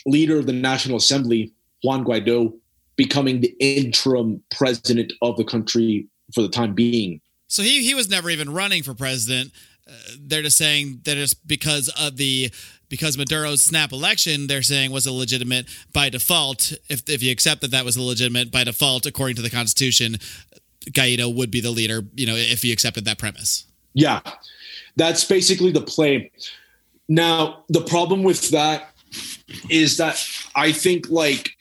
[0.06, 1.52] leader of the National Assembly,
[1.82, 2.54] Juan Guaido,
[2.96, 7.20] becoming the interim president of the country for the time being.
[7.46, 9.52] So he he was never even running for president.
[9.88, 12.50] Uh, they're just saying that it's because of the
[12.90, 16.72] because Maduro's snap election, they're saying was illegitimate by default.
[16.90, 20.16] If if you accept that that was illegitimate by default, according to the Constitution,
[20.86, 22.02] Guaido would be the leader.
[22.14, 23.66] You know, if he accepted that premise.
[23.94, 24.20] Yeah,
[24.96, 26.30] that's basically the play.
[27.08, 28.90] Now, the problem with that
[29.70, 30.24] is that
[30.54, 31.52] I think like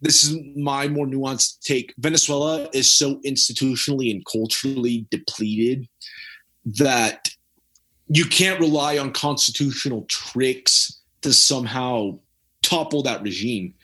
[0.00, 1.94] this is my more nuanced take.
[1.98, 5.88] Venezuela is so institutionally and culturally depleted
[6.64, 7.28] that
[8.08, 12.18] you can't rely on constitutional tricks to somehow
[12.62, 13.74] topple that regime.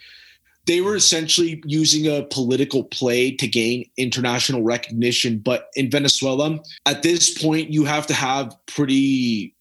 [0.68, 5.38] They were essentially using a political play to gain international recognition.
[5.38, 9.56] But in Venezuela, at this point, you have to have pretty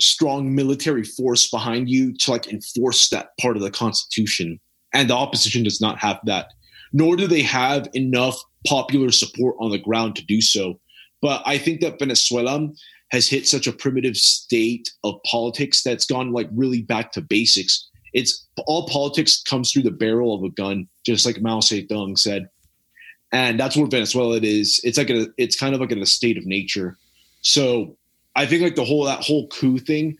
[0.00, 4.60] strong military force behind you to like enforce that part of the constitution.
[4.94, 6.46] And the opposition does not have that,
[6.92, 10.78] nor do they have enough popular support on the ground to do so.
[11.20, 12.68] But I think that Venezuela
[13.10, 17.89] has hit such a primitive state of politics that's gone like really back to basics.
[18.12, 22.48] It's all politics comes through the barrel of a gun, just like Mao Zedong said.
[23.32, 24.80] And that's what Venezuela is.
[24.82, 26.98] It's like a, it's kind of like in a state of nature.
[27.42, 27.96] So
[28.36, 30.16] I think like the whole that whole coup thing,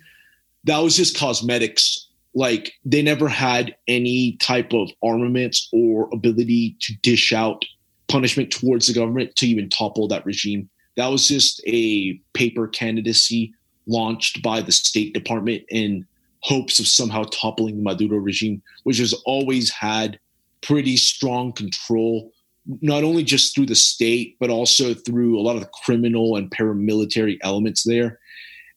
[0.65, 2.07] that was just cosmetics.
[2.35, 7.65] Like they never had any type of armaments or ability to dish out
[8.09, 10.69] punishment towards the government to even topple that regime.
[10.97, 13.55] That was just a paper candidacy
[13.87, 16.07] launched by the State Department in
[16.43, 20.19] hopes of somehow toppling the Maduro regime, which has always had
[20.63, 22.33] pretty strong control,
[22.81, 26.51] not only just through the state, but also through a lot of the criminal and
[26.51, 28.19] paramilitary elements there.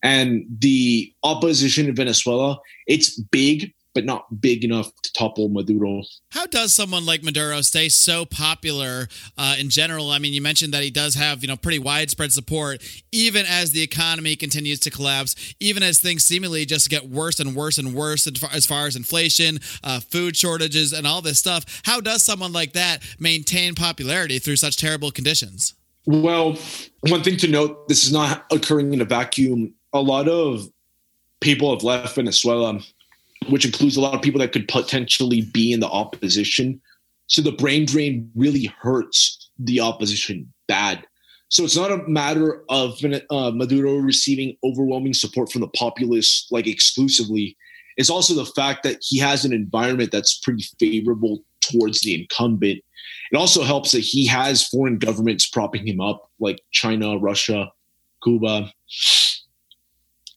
[0.01, 6.04] And the opposition in Venezuela, it's big, but not big enough to topple Maduro.
[6.32, 10.10] How does someone like Maduro stay so popular uh, in general?
[10.10, 12.82] I mean, you mentioned that he does have you know pretty widespread support,
[13.12, 17.56] even as the economy continues to collapse, even as things seemingly just get worse and
[17.56, 21.82] worse and worse as far as inflation, uh, food shortages, and all this stuff.
[21.84, 25.76] How does someone like that maintain popularity through such terrible conditions?
[26.06, 26.58] Well,
[27.02, 29.74] one thing to note: this is not occurring in a vacuum.
[29.94, 30.68] A lot of
[31.39, 32.80] people have left Venezuela
[33.50, 36.82] which includes a lot of people that could potentially be in the opposition.
[37.28, 41.06] So the brain drain really hurts the opposition bad.
[41.50, 42.98] So it's not a matter of
[43.30, 47.56] uh, Maduro receiving overwhelming support from the populace, like exclusively.
[47.96, 52.84] It's also the fact that he has an environment that's pretty favorable towards the incumbent.
[53.32, 57.72] It also helps that he has foreign governments propping him up, like China, Russia,
[58.24, 58.72] Cuba.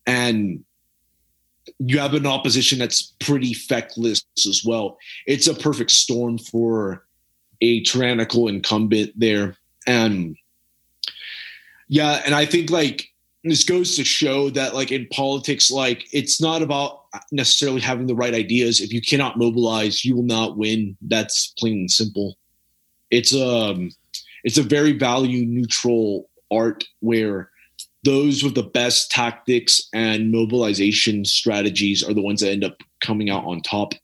[0.07, 0.64] And
[1.78, 4.98] you have an opposition that's pretty feckless as well.
[5.26, 7.04] It's a perfect storm for
[7.60, 9.56] a tyrannical incumbent there.
[9.86, 10.36] And
[11.88, 13.08] yeah, and I think like
[13.44, 18.14] this goes to show that like in politics, like it's not about necessarily having the
[18.14, 18.80] right ideas.
[18.80, 20.96] If you cannot mobilize, you will not win.
[21.02, 22.36] That's plain and simple.
[23.10, 23.90] It's um
[24.44, 27.50] it's a very value neutral art where
[28.07, 33.28] those with the best tactics and mobilization strategies are the ones that end up coming
[33.28, 33.94] out on top.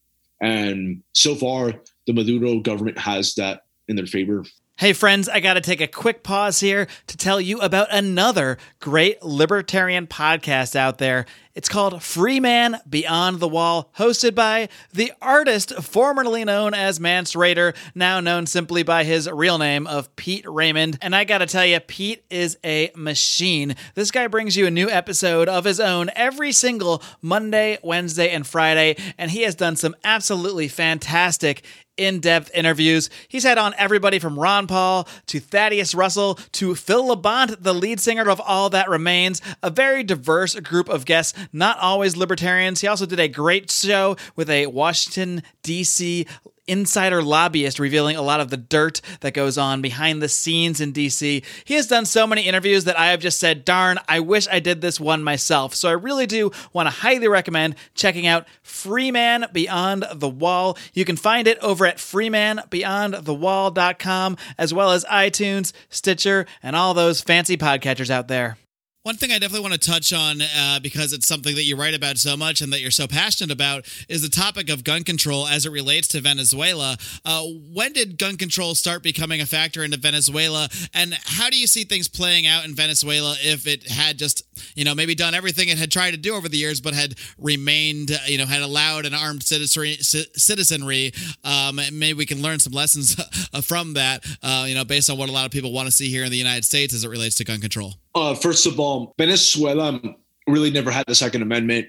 [0.40, 1.74] And so far,
[2.09, 4.44] the Maduro government has that in their favor.
[4.76, 8.59] Hey, friends, I got to take a quick pause here to tell you about another
[8.80, 11.24] great libertarian podcast out there.
[11.55, 17.34] It's called Free Man Beyond the Wall, hosted by the artist formerly known as Mance
[17.34, 20.96] Rayder, now known simply by his real name of Pete Raymond.
[21.03, 23.76] And I gotta tell you, Pete is a machine.
[23.94, 28.46] This guy brings you a new episode of his own every single Monday, Wednesday, and
[28.46, 31.62] Friday, and he has done some absolutely fantastic
[31.96, 33.11] in depth interviews.
[33.28, 38.00] He's had on everybody from Ron Paul to Thaddeus Russell to Phil Labonte, the lead
[38.00, 42.80] singer of All That Remains, a very diverse group of guests, not always libertarians.
[42.80, 46.26] He also did a great show with a Washington, D.C
[46.66, 50.93] insider lobbyist revealing a lot of the dirt that goes on behind the scenes in
[50.93, 51.45] DC.
[51.64, 54.61] He has done so many interviews that I have just said, darn, I wish I
[54.61, 55.74] did this one myself.
[55.74, 60.78] So I really do want to highly recommend checking out Free Man Beyond the Wall.
[60.95, 67.20] You can find it over at freemanbeyondthewall.com as well as iTunes, Stitcher, and all those
[67.20, 68.57] fancy podcatchers out there.
[69.05, 71.94] One thing I definitely want to touch on uh, because it's something that you write
[71.94, 75.48] about so much and that you're so passionate about is the topic of gun control
[75.48, 76.96] as it relates to Venezuela.
[77.24, 77.42] Uh,
[77.74, 81.82] when did gun control start becoming a factor into Venezuela, and how do you see
[81.82, 84.44] things playing out in Venezuela if it had just,
[84.76, 87.16] you know, maybe done everything it had tried to do over the years, but had
[87.38, 91.12] remained, uh, you know, had allowed an armed citizenry?
[91.42, 93.14] um, maybe we can learn some lessons
[93.64, 96.09] from that, uh, you know, based on what a lot of people want to see
[96.09, 97.94] here in the United States as it relates to gun control.
[98.14, 100.00] Uh, first of all, Venezuela
[100.46, 101.88] really never had the Second Amendment.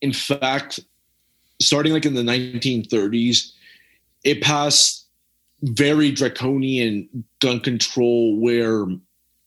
[0.00, 0.80] In fact,
[1.60, 3.52] starting like in the 1930s,
[4.24, 5.06] it passed
[5.62, 7.08] very draconian
[7.40, 8.86] gun control where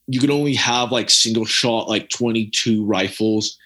[0.06, 3.56] you could only have like single shot, like 22 rifles.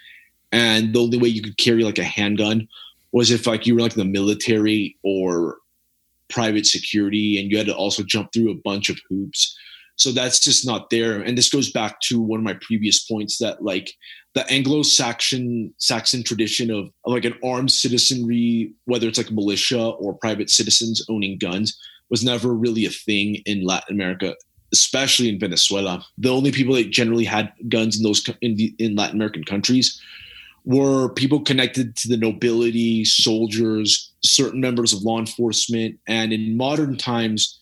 [0.52, 2.68] And the only way you could carry like a handgun
[3.12, 5.58] was if like you were like in the military or
[6.28, 9.56] private security and you had to also jump through a bunch of hoops
[9.96, 11.20] so that's just not there.
[11.20, 13.92] And this goes back to one of my previous points that like
[14.34, 20.50] the Anglo-Saxon Saxon tradition of, like an armed citizenry, whether it's like militia or private
[20.50, 21.78] citizens owning guns,
[22.10, 24.34] was never really a thing in Latin America,
[24.72, 26.04] especially in Venezuela.
[26.18, 30.00] The only people that generally had guns in those in, the, in Latin American countries
[30.64, 36.96] were people connected to the nobility, soldiers, certain members of law enforcement, and in modern
[36.96, 37.60] times,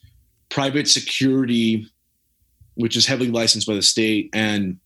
[0.49, 1.87] private security
[2.75, 4.79] which is heavily licensed by the state, and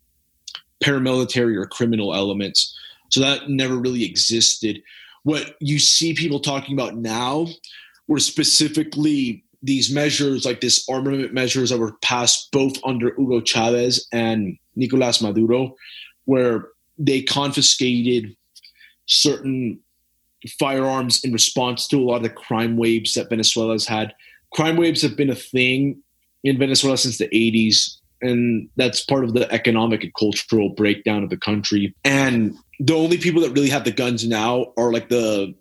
[0.82, 2.76] paramilitary or criminal elements.
[3.10, 4.82] So that never really existed.
[5.22, 7.46] What you see people talking about now
[8.08, 14.06] were specifically these measures, like this armament measures that were passed both under Hugo Chavez
[14.12, 15.74] and Nicolas Maduro,
[16.24, 16.68] where
[16.98, 18.36] they confiscated
[19.06, 19.80] certain
[20.58, 24.14] firearms in response to a lot of the crime waves that Venezuela's had.
[24.52, 26.02] Crime waves have been a thing
[26.46, 27.96] in Venezuela since the 80s.
[28.22, 31.94] And that's part of the economic and cultural breakdown of the country.
[32.04, 35.54] And the only people that really have the guns now are like the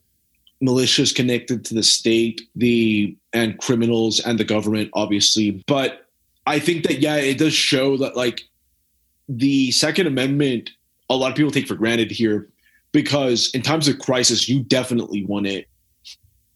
[0.64, 5.64] militias connected to the state, the and criminals and the government, obviously.
[5.68, 6.08] But
[6.48, 8.42] I think that yeah, it does show that like
[9.28, 10.72] the Second Amendment,
[11.10, 12.50] a lot of people take for granted here
[12.92, 15.68] because in times of crisis, you definitely want it.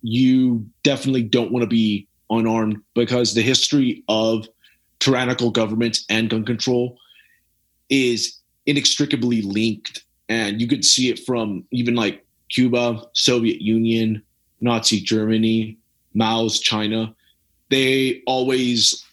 [0.02, 4.48] You definitely don't want to be unarmed because the history of
[5.00, 6.98] tyrannical governments and gun control
[7.90, 10.04] is inextricably linked.
[10.28, 14.22] And you could see it from even like Cuba, Soviet Union,
[14.62, 15.78] Nazi Germany,
[16.14, 17.16] Mao's China.
[17.70, 19.04] They always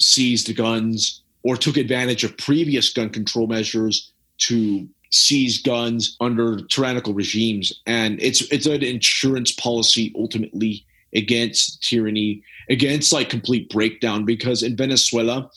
[0.00, 7.14] seized guns or took advantage of previous gun control measures to seize guns under tyrannical
[7.14, 7.72] regimes.
[7.86, 10.84] And it's it's an insurance policy ultimately
[11.14, 14.24] against tyranny, against like complete breakdown.
[14.24, 15.50] Because in Venezuela,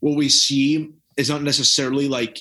[0.00, 2.40] what we see is not necessarily like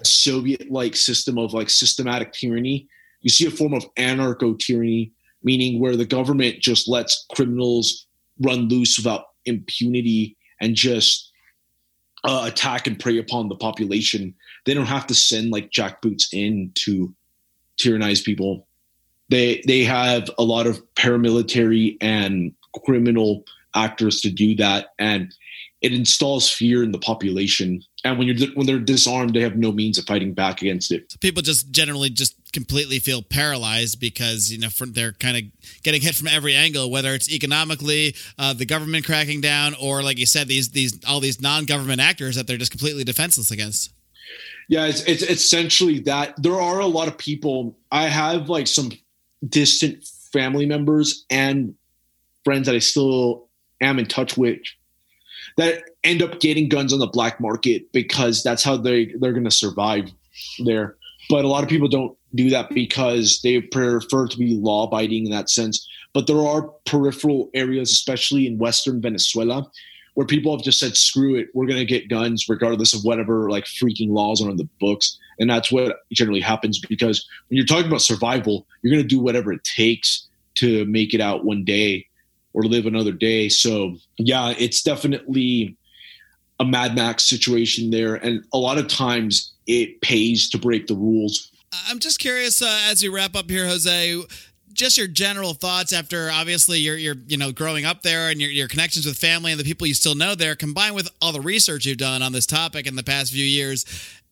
[0.00, 2.88] a Soviet like system of like systematic tyranny.
[3.20, 5.12] You see a form of anarcho tyranny,
[5.42, 8.06] meaning where the government just lets criminals
[8.40, 11.30] run loose without impunity and just
[12.24, 14.34] uh, attack and prey upon the population.
[14.64, 17.14] They don't have to send like jackboots in to
[17.76, 18.66] tyrannize people
[19.28, 22.52] they they have a lot of paramilitary and
[22.84, 23.44] criminal
[23.74, 25.34] actors to do that and
[25.84, 27.82] it installs fear in the population.
[28.04, 31.12] And when you're when they're disarmed they have no means of fighting back against it.
[31.12, 35.42] So people just generally just completely feel paralyzed because you know they're kind of
[35.82, 40.18] getting hit from every angle whether it's economically uh, the government cracking down or like
[40.18, 43.92] you said these these all these non-government actors that they're just completely defenseless against.
[44.68, 46.42] Yeah it's, it's essentially that.
[46.42, 48.90] There are a lot of people i have like some
[49.48, 51.74] distant family members and
[52.44, 53.48] friends that I still
[53.80, 54.58] am in touch with
[55.56, 59.44] that end up getting guns on the black market because that's how they they're going
[59.44, 60.10] to survive
[60.64, 60.96] there.
[61.30, 65.26] But a lot of people don't do that because they prefer to be law abiding
[65.26, 65.88] in that sense.
[66.12, 69.68] But there are peripheral areas, especially in Western Venezuela,
[70.14, 73.50] where people have just said, screw it, we're going to get guns regardless of whatever
[73.50, 75.18] like freaking laws are on the books.
[75.38, 79.20] And that's what generally happens because when you're talking about survival, you're going to do
[79.20, 82.06] whatever it takes to make it out one day
[82.52, 83.48] or live another day.
[83.48, 85.76] So, yeah, it's definitely
[86.60, 88.14] a Mad Max situation there.
[88.14, 91.50] And a lot of times it pays to break the rules.
[91.88, 94.22] I'm just curious uh, as we wrap up here, Jose
[94.74, 98.50] just your general thoughts after obviously you're, you're you know growing up there and your,
[98.50, 101.40] your connections with family and the people you still know there combined with all the
[101.40, 103.84] research you've done on this topic in the past few years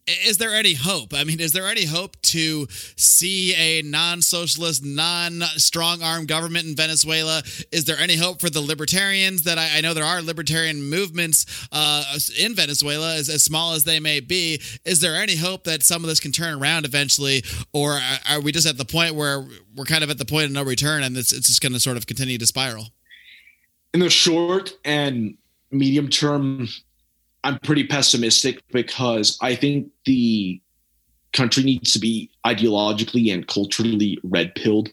[0.06, 1.14] is there any hope?
[1.14, 7.42] I mean, is there any hope to see a non-socialist, non-strong-arm government in Venezuela?
[7.70, 9.44] Is there any hope for the libertarians?
[9.44, 13.84] That I, I know there are libertarian movements uh, in Venezuela, as, as, small as
[13.84, 14.60] they may be.
[14.84, 18.50] Is there any hope that some of this can turn around eventually, or are we
[18.50, 19.46] just at the point where
[19.76, 21.80] we're kind of at the point of no return, and it's, it's just going to
[21.80, 22.88] sort of continue to spiral?
[23.94, 25.36] In the short and
[25.70, 26.66] medium term,
[27.44, 30.60] I'm pretty pessimistic because I think the
[31.32, 34.90] country needs to be ideologically and culturally red pilled.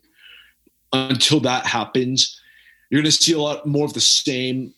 [0.91, 2.41] Until that happens,
[2.89, 4.73] you're going to see a lot more of the same.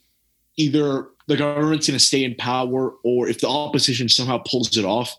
[0.58, 4.84] Either the government's going to stay in power, or if the opposition somehow pulls it
[4.84, 5.16] off,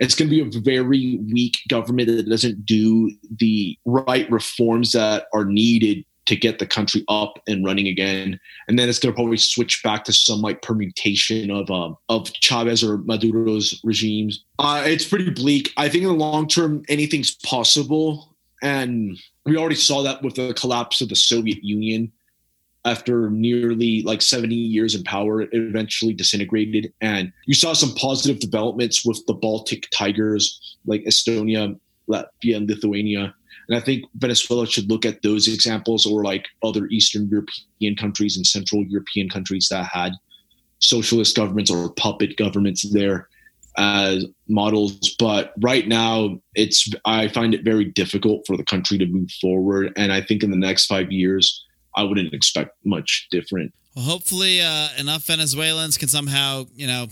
[0.00, 5.26] it's going to be a very weak government that doesn't do the right reforms that
[5.32, 8.38] are needed to get the country up and running again.
[8.68, 12.32] And then it's going to probably switch back to some like permutation of um, of
[12.34, 14.44] Chavez or Maduro's regimes.
[14.58, 15.72] Uh, it's pretty bleak.
[15.76, 18.34] I think in the long term, anything's possible.
[18.62, 22.12] And we already saw that with the collapse of the Soviet Union.
[22.86, 26.92] After nearly like 70 years in power, it eventually disintegrated.
[27.00, 31.78] And you saw some positive developments with the Baltic Tigers, like Estonia,
[32.10, 33.34] Latvia, and Lithuania
[33.68, 38.36] and I think Venezuela should look at those examples or like other Eastern European countries
[38.36, 40.12] and Central European countries that had
[40.80, 43.28] socialist governments or puppet governments there
[43.76, 45.16] as models.
[45.18, 49.92] But right now, it's I find it very difficult for the country to move forward.
[49.96, 51.64] And I think in the next five years,
[51.96, 53.72] I wouldn't expect much different.
[53.94, 57.06] Well, hopefully, uh, enough Venezuelans can somehow, you know,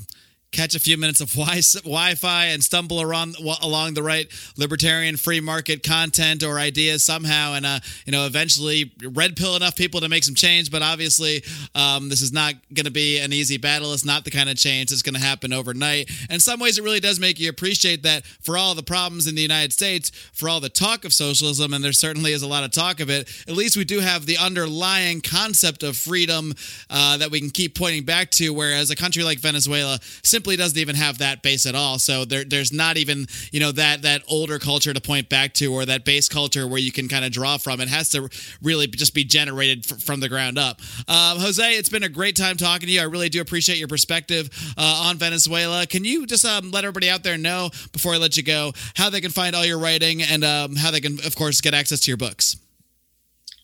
[0.53, 5.82] catch a few minutes of Wi-Fi and stumble around along the right libertarian free market
[5.82, 10.24] content or ideas somehow, and uh, you know, eventually red pill enough people to make
[10.24, 10.70] some change.
[10.70, 11.42] But obviously,
[11.74, 13.92] um, this is not going to be an easy battle.
[13.92, 16.11] It's not the kind of change that's going to happen overnight.
[16.22, 19.26] And in some ways, it really does make you appreciate that for all the problems
[19.26, 22.48] in the United States, for all the talk of socialism, and there certainly is a
[22.48, 23.28] lot of talk of it.
[23.48, 26.55] At least we do have the underlying concept of freedom
[26.90, 28.53] uh, that we can keep pointing back to.
[28.53, 32.01] Whereas a country like Venezuela simply simply doesn't even have that base at all.
[32.01, 35.72] So there, there's not even you know that that older culture to point back to,
[35.72, 37.80] or that base culture where you can kind of draw from.
[37.80, 38.28] It has to
[38.61, 40.80] really just be generated f- from the ground up.
[41.07, 43.01] Um, Jose, it's been a great time talking to you.
[43.01, 45.86] I really do appreciate your perspective uh, on Venezuela.
[45.86, 49.11] Can you just um, let everybody out there know before I let you go how
[49.11, 52.01] they can find all your writing and um, how they can, of course, get access
[52.01, 52.57] to your books?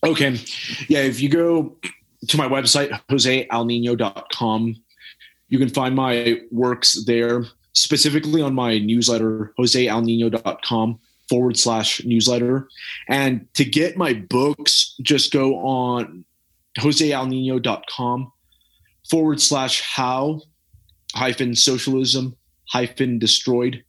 [0.01, 0.39] Okay.
[0.87, 1.75] Yeah, if you go
[2.29, 4.75] to my website, josealnino.com,
[5.49, 12.67] you can find my works there, specifically on my newsletter, josealnino.com forward slash newsletter.
[13.07, 16.25] And to get my books, just go on
[16.79, 18.31] josealnino.com
[19.09, 20.41] forward slash how
[21.15, 22.35] hyphen socialism
[22.69, 23.83] hyphen destroyed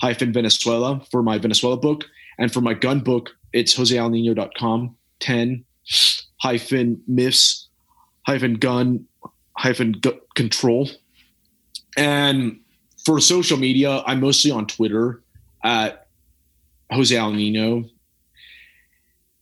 [0.00, 2.04] hyphen Venezuela for my Venezuela book.
[2.38, 5.64] And for my gun book, it's josealnino.com 10
[6.40, 7.68] hyphen myths
[8.26, 9.06] hyphen gun
[9.60, 10.00] hyphen
[10.34, 10.88] control.
[11.94, 12.60] And
[13.04, 15.22] for social media, I'm mostly on Twitter
[15.62, 16.06] at
[16.90, 17.88] Jose Alnino.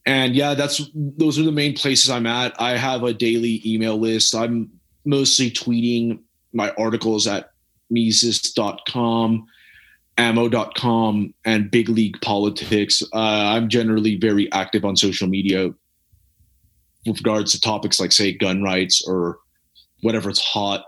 [0.04, 2.60] And yeah, that's those are the main places I'm at.
[2.60, 4.34] I have a daily email list.
[4.34, 4.70] I'm
[5.04, 6.18] mostly tweeting
[6.52, 7.52] my articles at
[7.90, 9.46] Mises.com,
[10.16, 13.02] ammo.com, and Big League Politics.
[13.12, 13.18] Uh,
[13.54, 15.70] I'm generally very active on social media
[17.06, 19.38] with regards to topics like, say, gun rights or
[20.02, 20.84] whatever's hot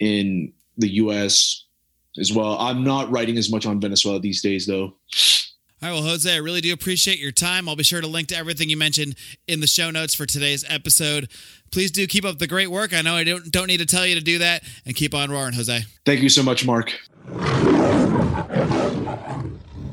[0.00, 1.64] in the U.S.
[2.18, 2.56] as well.
[2.58, 4.96] I'm not writing as much on Venezuela these days, though.
[5.82, 7.66] All right, well, Jose, I really do appreciate your time.
[7.66, 9.14] I'll be sure to link to everything you mentioned
[9.48, 11.30] in the show notes for today's episode.
[11.72, 12.92] Please do keep up the great work.
[12.92, 15.30] I know I don't don't need to tell you to do that, and keep on
[15.30, 15.80] roaring, Jose.
[16.04, 16.92] Thank you so much, Marc.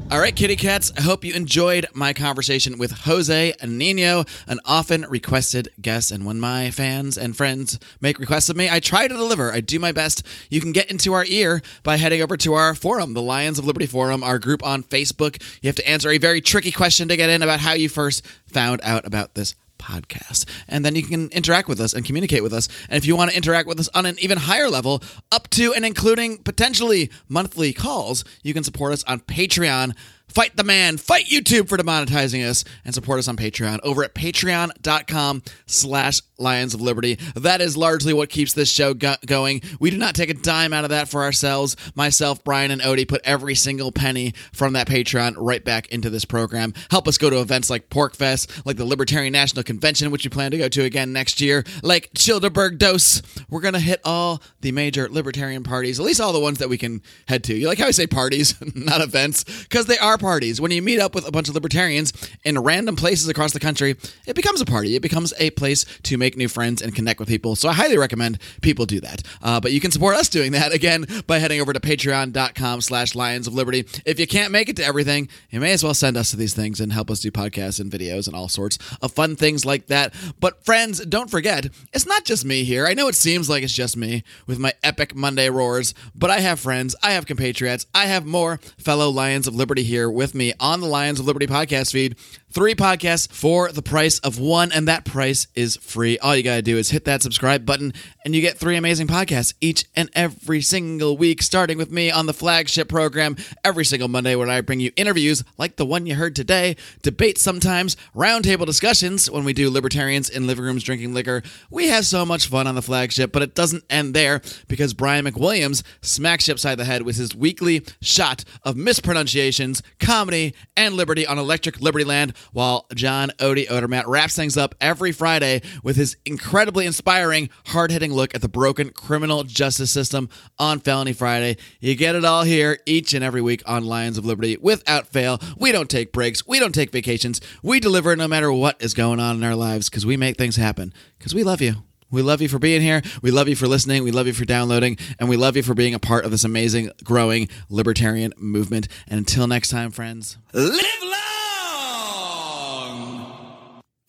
[0.09, 5.01] All right, kitty cats, I hope you enjoyed my conversation with Jose Nino, an often
[5.09, 6.11] requested guest.
[6.11, 9.51] And when my fans and friends make requests of me, I try to deliver.
[9.51, 10.25] I do my best.
[10.49, 13.65] You can get into our ear by heading over to our forum, the Lions of
[13.65, 15.43] Liberty Forum, our group on Facebook.
[15.61, 18.25] You have to answer a very tricky question to get in about how you first
[18.45, 20.45] found out about this podcast.
[20.67, 22.67] And then you can interact with us and communicate with us.
[22.89, 25.01] And if you want to interact with us on an even higher level,
[25.31, 29.93] up to and including potentially monthly calls, you can support us on Patreon
[30.27, 34.13] fight the man, fight YouTube for demonetizing us, and support us on Patreon over at
[34.13, 37.17] patreon.com slash Lions of Liberty.
[37.35, 39.61] That is largely what keeps this show go- going.
[39.79, 41.75] We do not take a dime out of that for ourselves.
[41.95, 46.25] Myself, Brian, and Odie put every single penny from that Patreon right back into this
[46.25, 46.73] program.
[46.91, 50.51] Help us go to events like PorkFest, like the Libertarian National Convention, which we plan
[50.51, 53.21] to go to again next year, like Childeberg Dose.
[53.49, 56.69] We're going to hit all the major libertarian parties, at least all the ones that
[56.69, 57.55] we can head to.
[57.55, 59.43] You like how I say parties, not events?
[59.63, 60.61] Because they are parties.
[60.61, 62.13] When you meet up with a bunch of libertarians
[62.43, 64.95] in random places across the country, it becomes a party.
[64.95, 67.55] It becomes a place to make new friends and connect with people.
[67.55, 69.21] So I highly recommend people do that.
[69.41, 73.15] Uh, but you can support us doing that again by heading over to patreon.com slash
[73.15, 73.85] lions of liberty.
[74.05, 76.53] If you can't make it to everything, you may as well send us to these
[76.55, 79.87] things and help us do podcasts and videos and all sorts of fun things like
[79.87, 80.13] that.
[80.39, 82.87] But friends, don't forget, it's not just me here.
[82.87, 86.39] I know it seems like it's just me with my epic Monday roars, but I
[86.39, 90.53] have friends, I have compatriots, I have more fellow Lions of Liberty here with me
[90.59, 92.15] on the Lions of Liberty podcast feed.
[92.49, 96.17] Three podcasts for the price of one, and that price is free.
[96.19, 97.93] All you got to do is hit that subscribe button,
[98.27, 102.25] and you get three amazing podcasts each and every single week, starting with me on
[102.25, 106.13] the flagship program every single Monday, where I bring you interviews like the one you
[106.13, 111.41] heard today, debates sometimes, roundtable discussions when we do libertarians in living rooms drinking liquor.
[111.69, 115.23] We have so much fun on the flagship, but it doesn't end there because Brian
[115.23, 121.25] McWilliams smacks you upside the head with his weekly shot of mispronunciations, comedy, and liberty
[121.25, 126.17] on Electric Liberty Land while John Odie Odermatt wraps things up every Friday with his
[126.25, 130.27] incredibly inspiring, hard hitting look at the broken criminal justice system
[130.59, 131.55] on Felony Friday.
[131.79, 135.39] You get it all here each and every week on Lions of Liberty without fail.
[135.57, 137.39] We don't take breaks, we don't take vacations.
[137.63, 140.57] We deliver no matter what is going on in our lives because we make things
[140.57, 141.75] happen because we love you.
[142.09, 143.01] We love you for being here.
[143.21, 144.03] We love you for listening.
[144.03, 144.97] We love you for downloading.
[145.19, 148.87] And we love you for being a part of this amazing, growing libertarian movement.
[149.07, 151.11] And until next time, friends, live long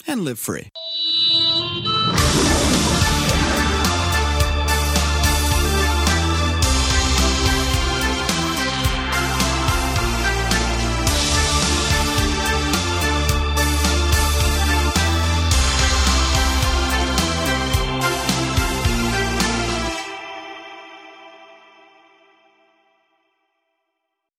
[0.07, 0.71] and live free.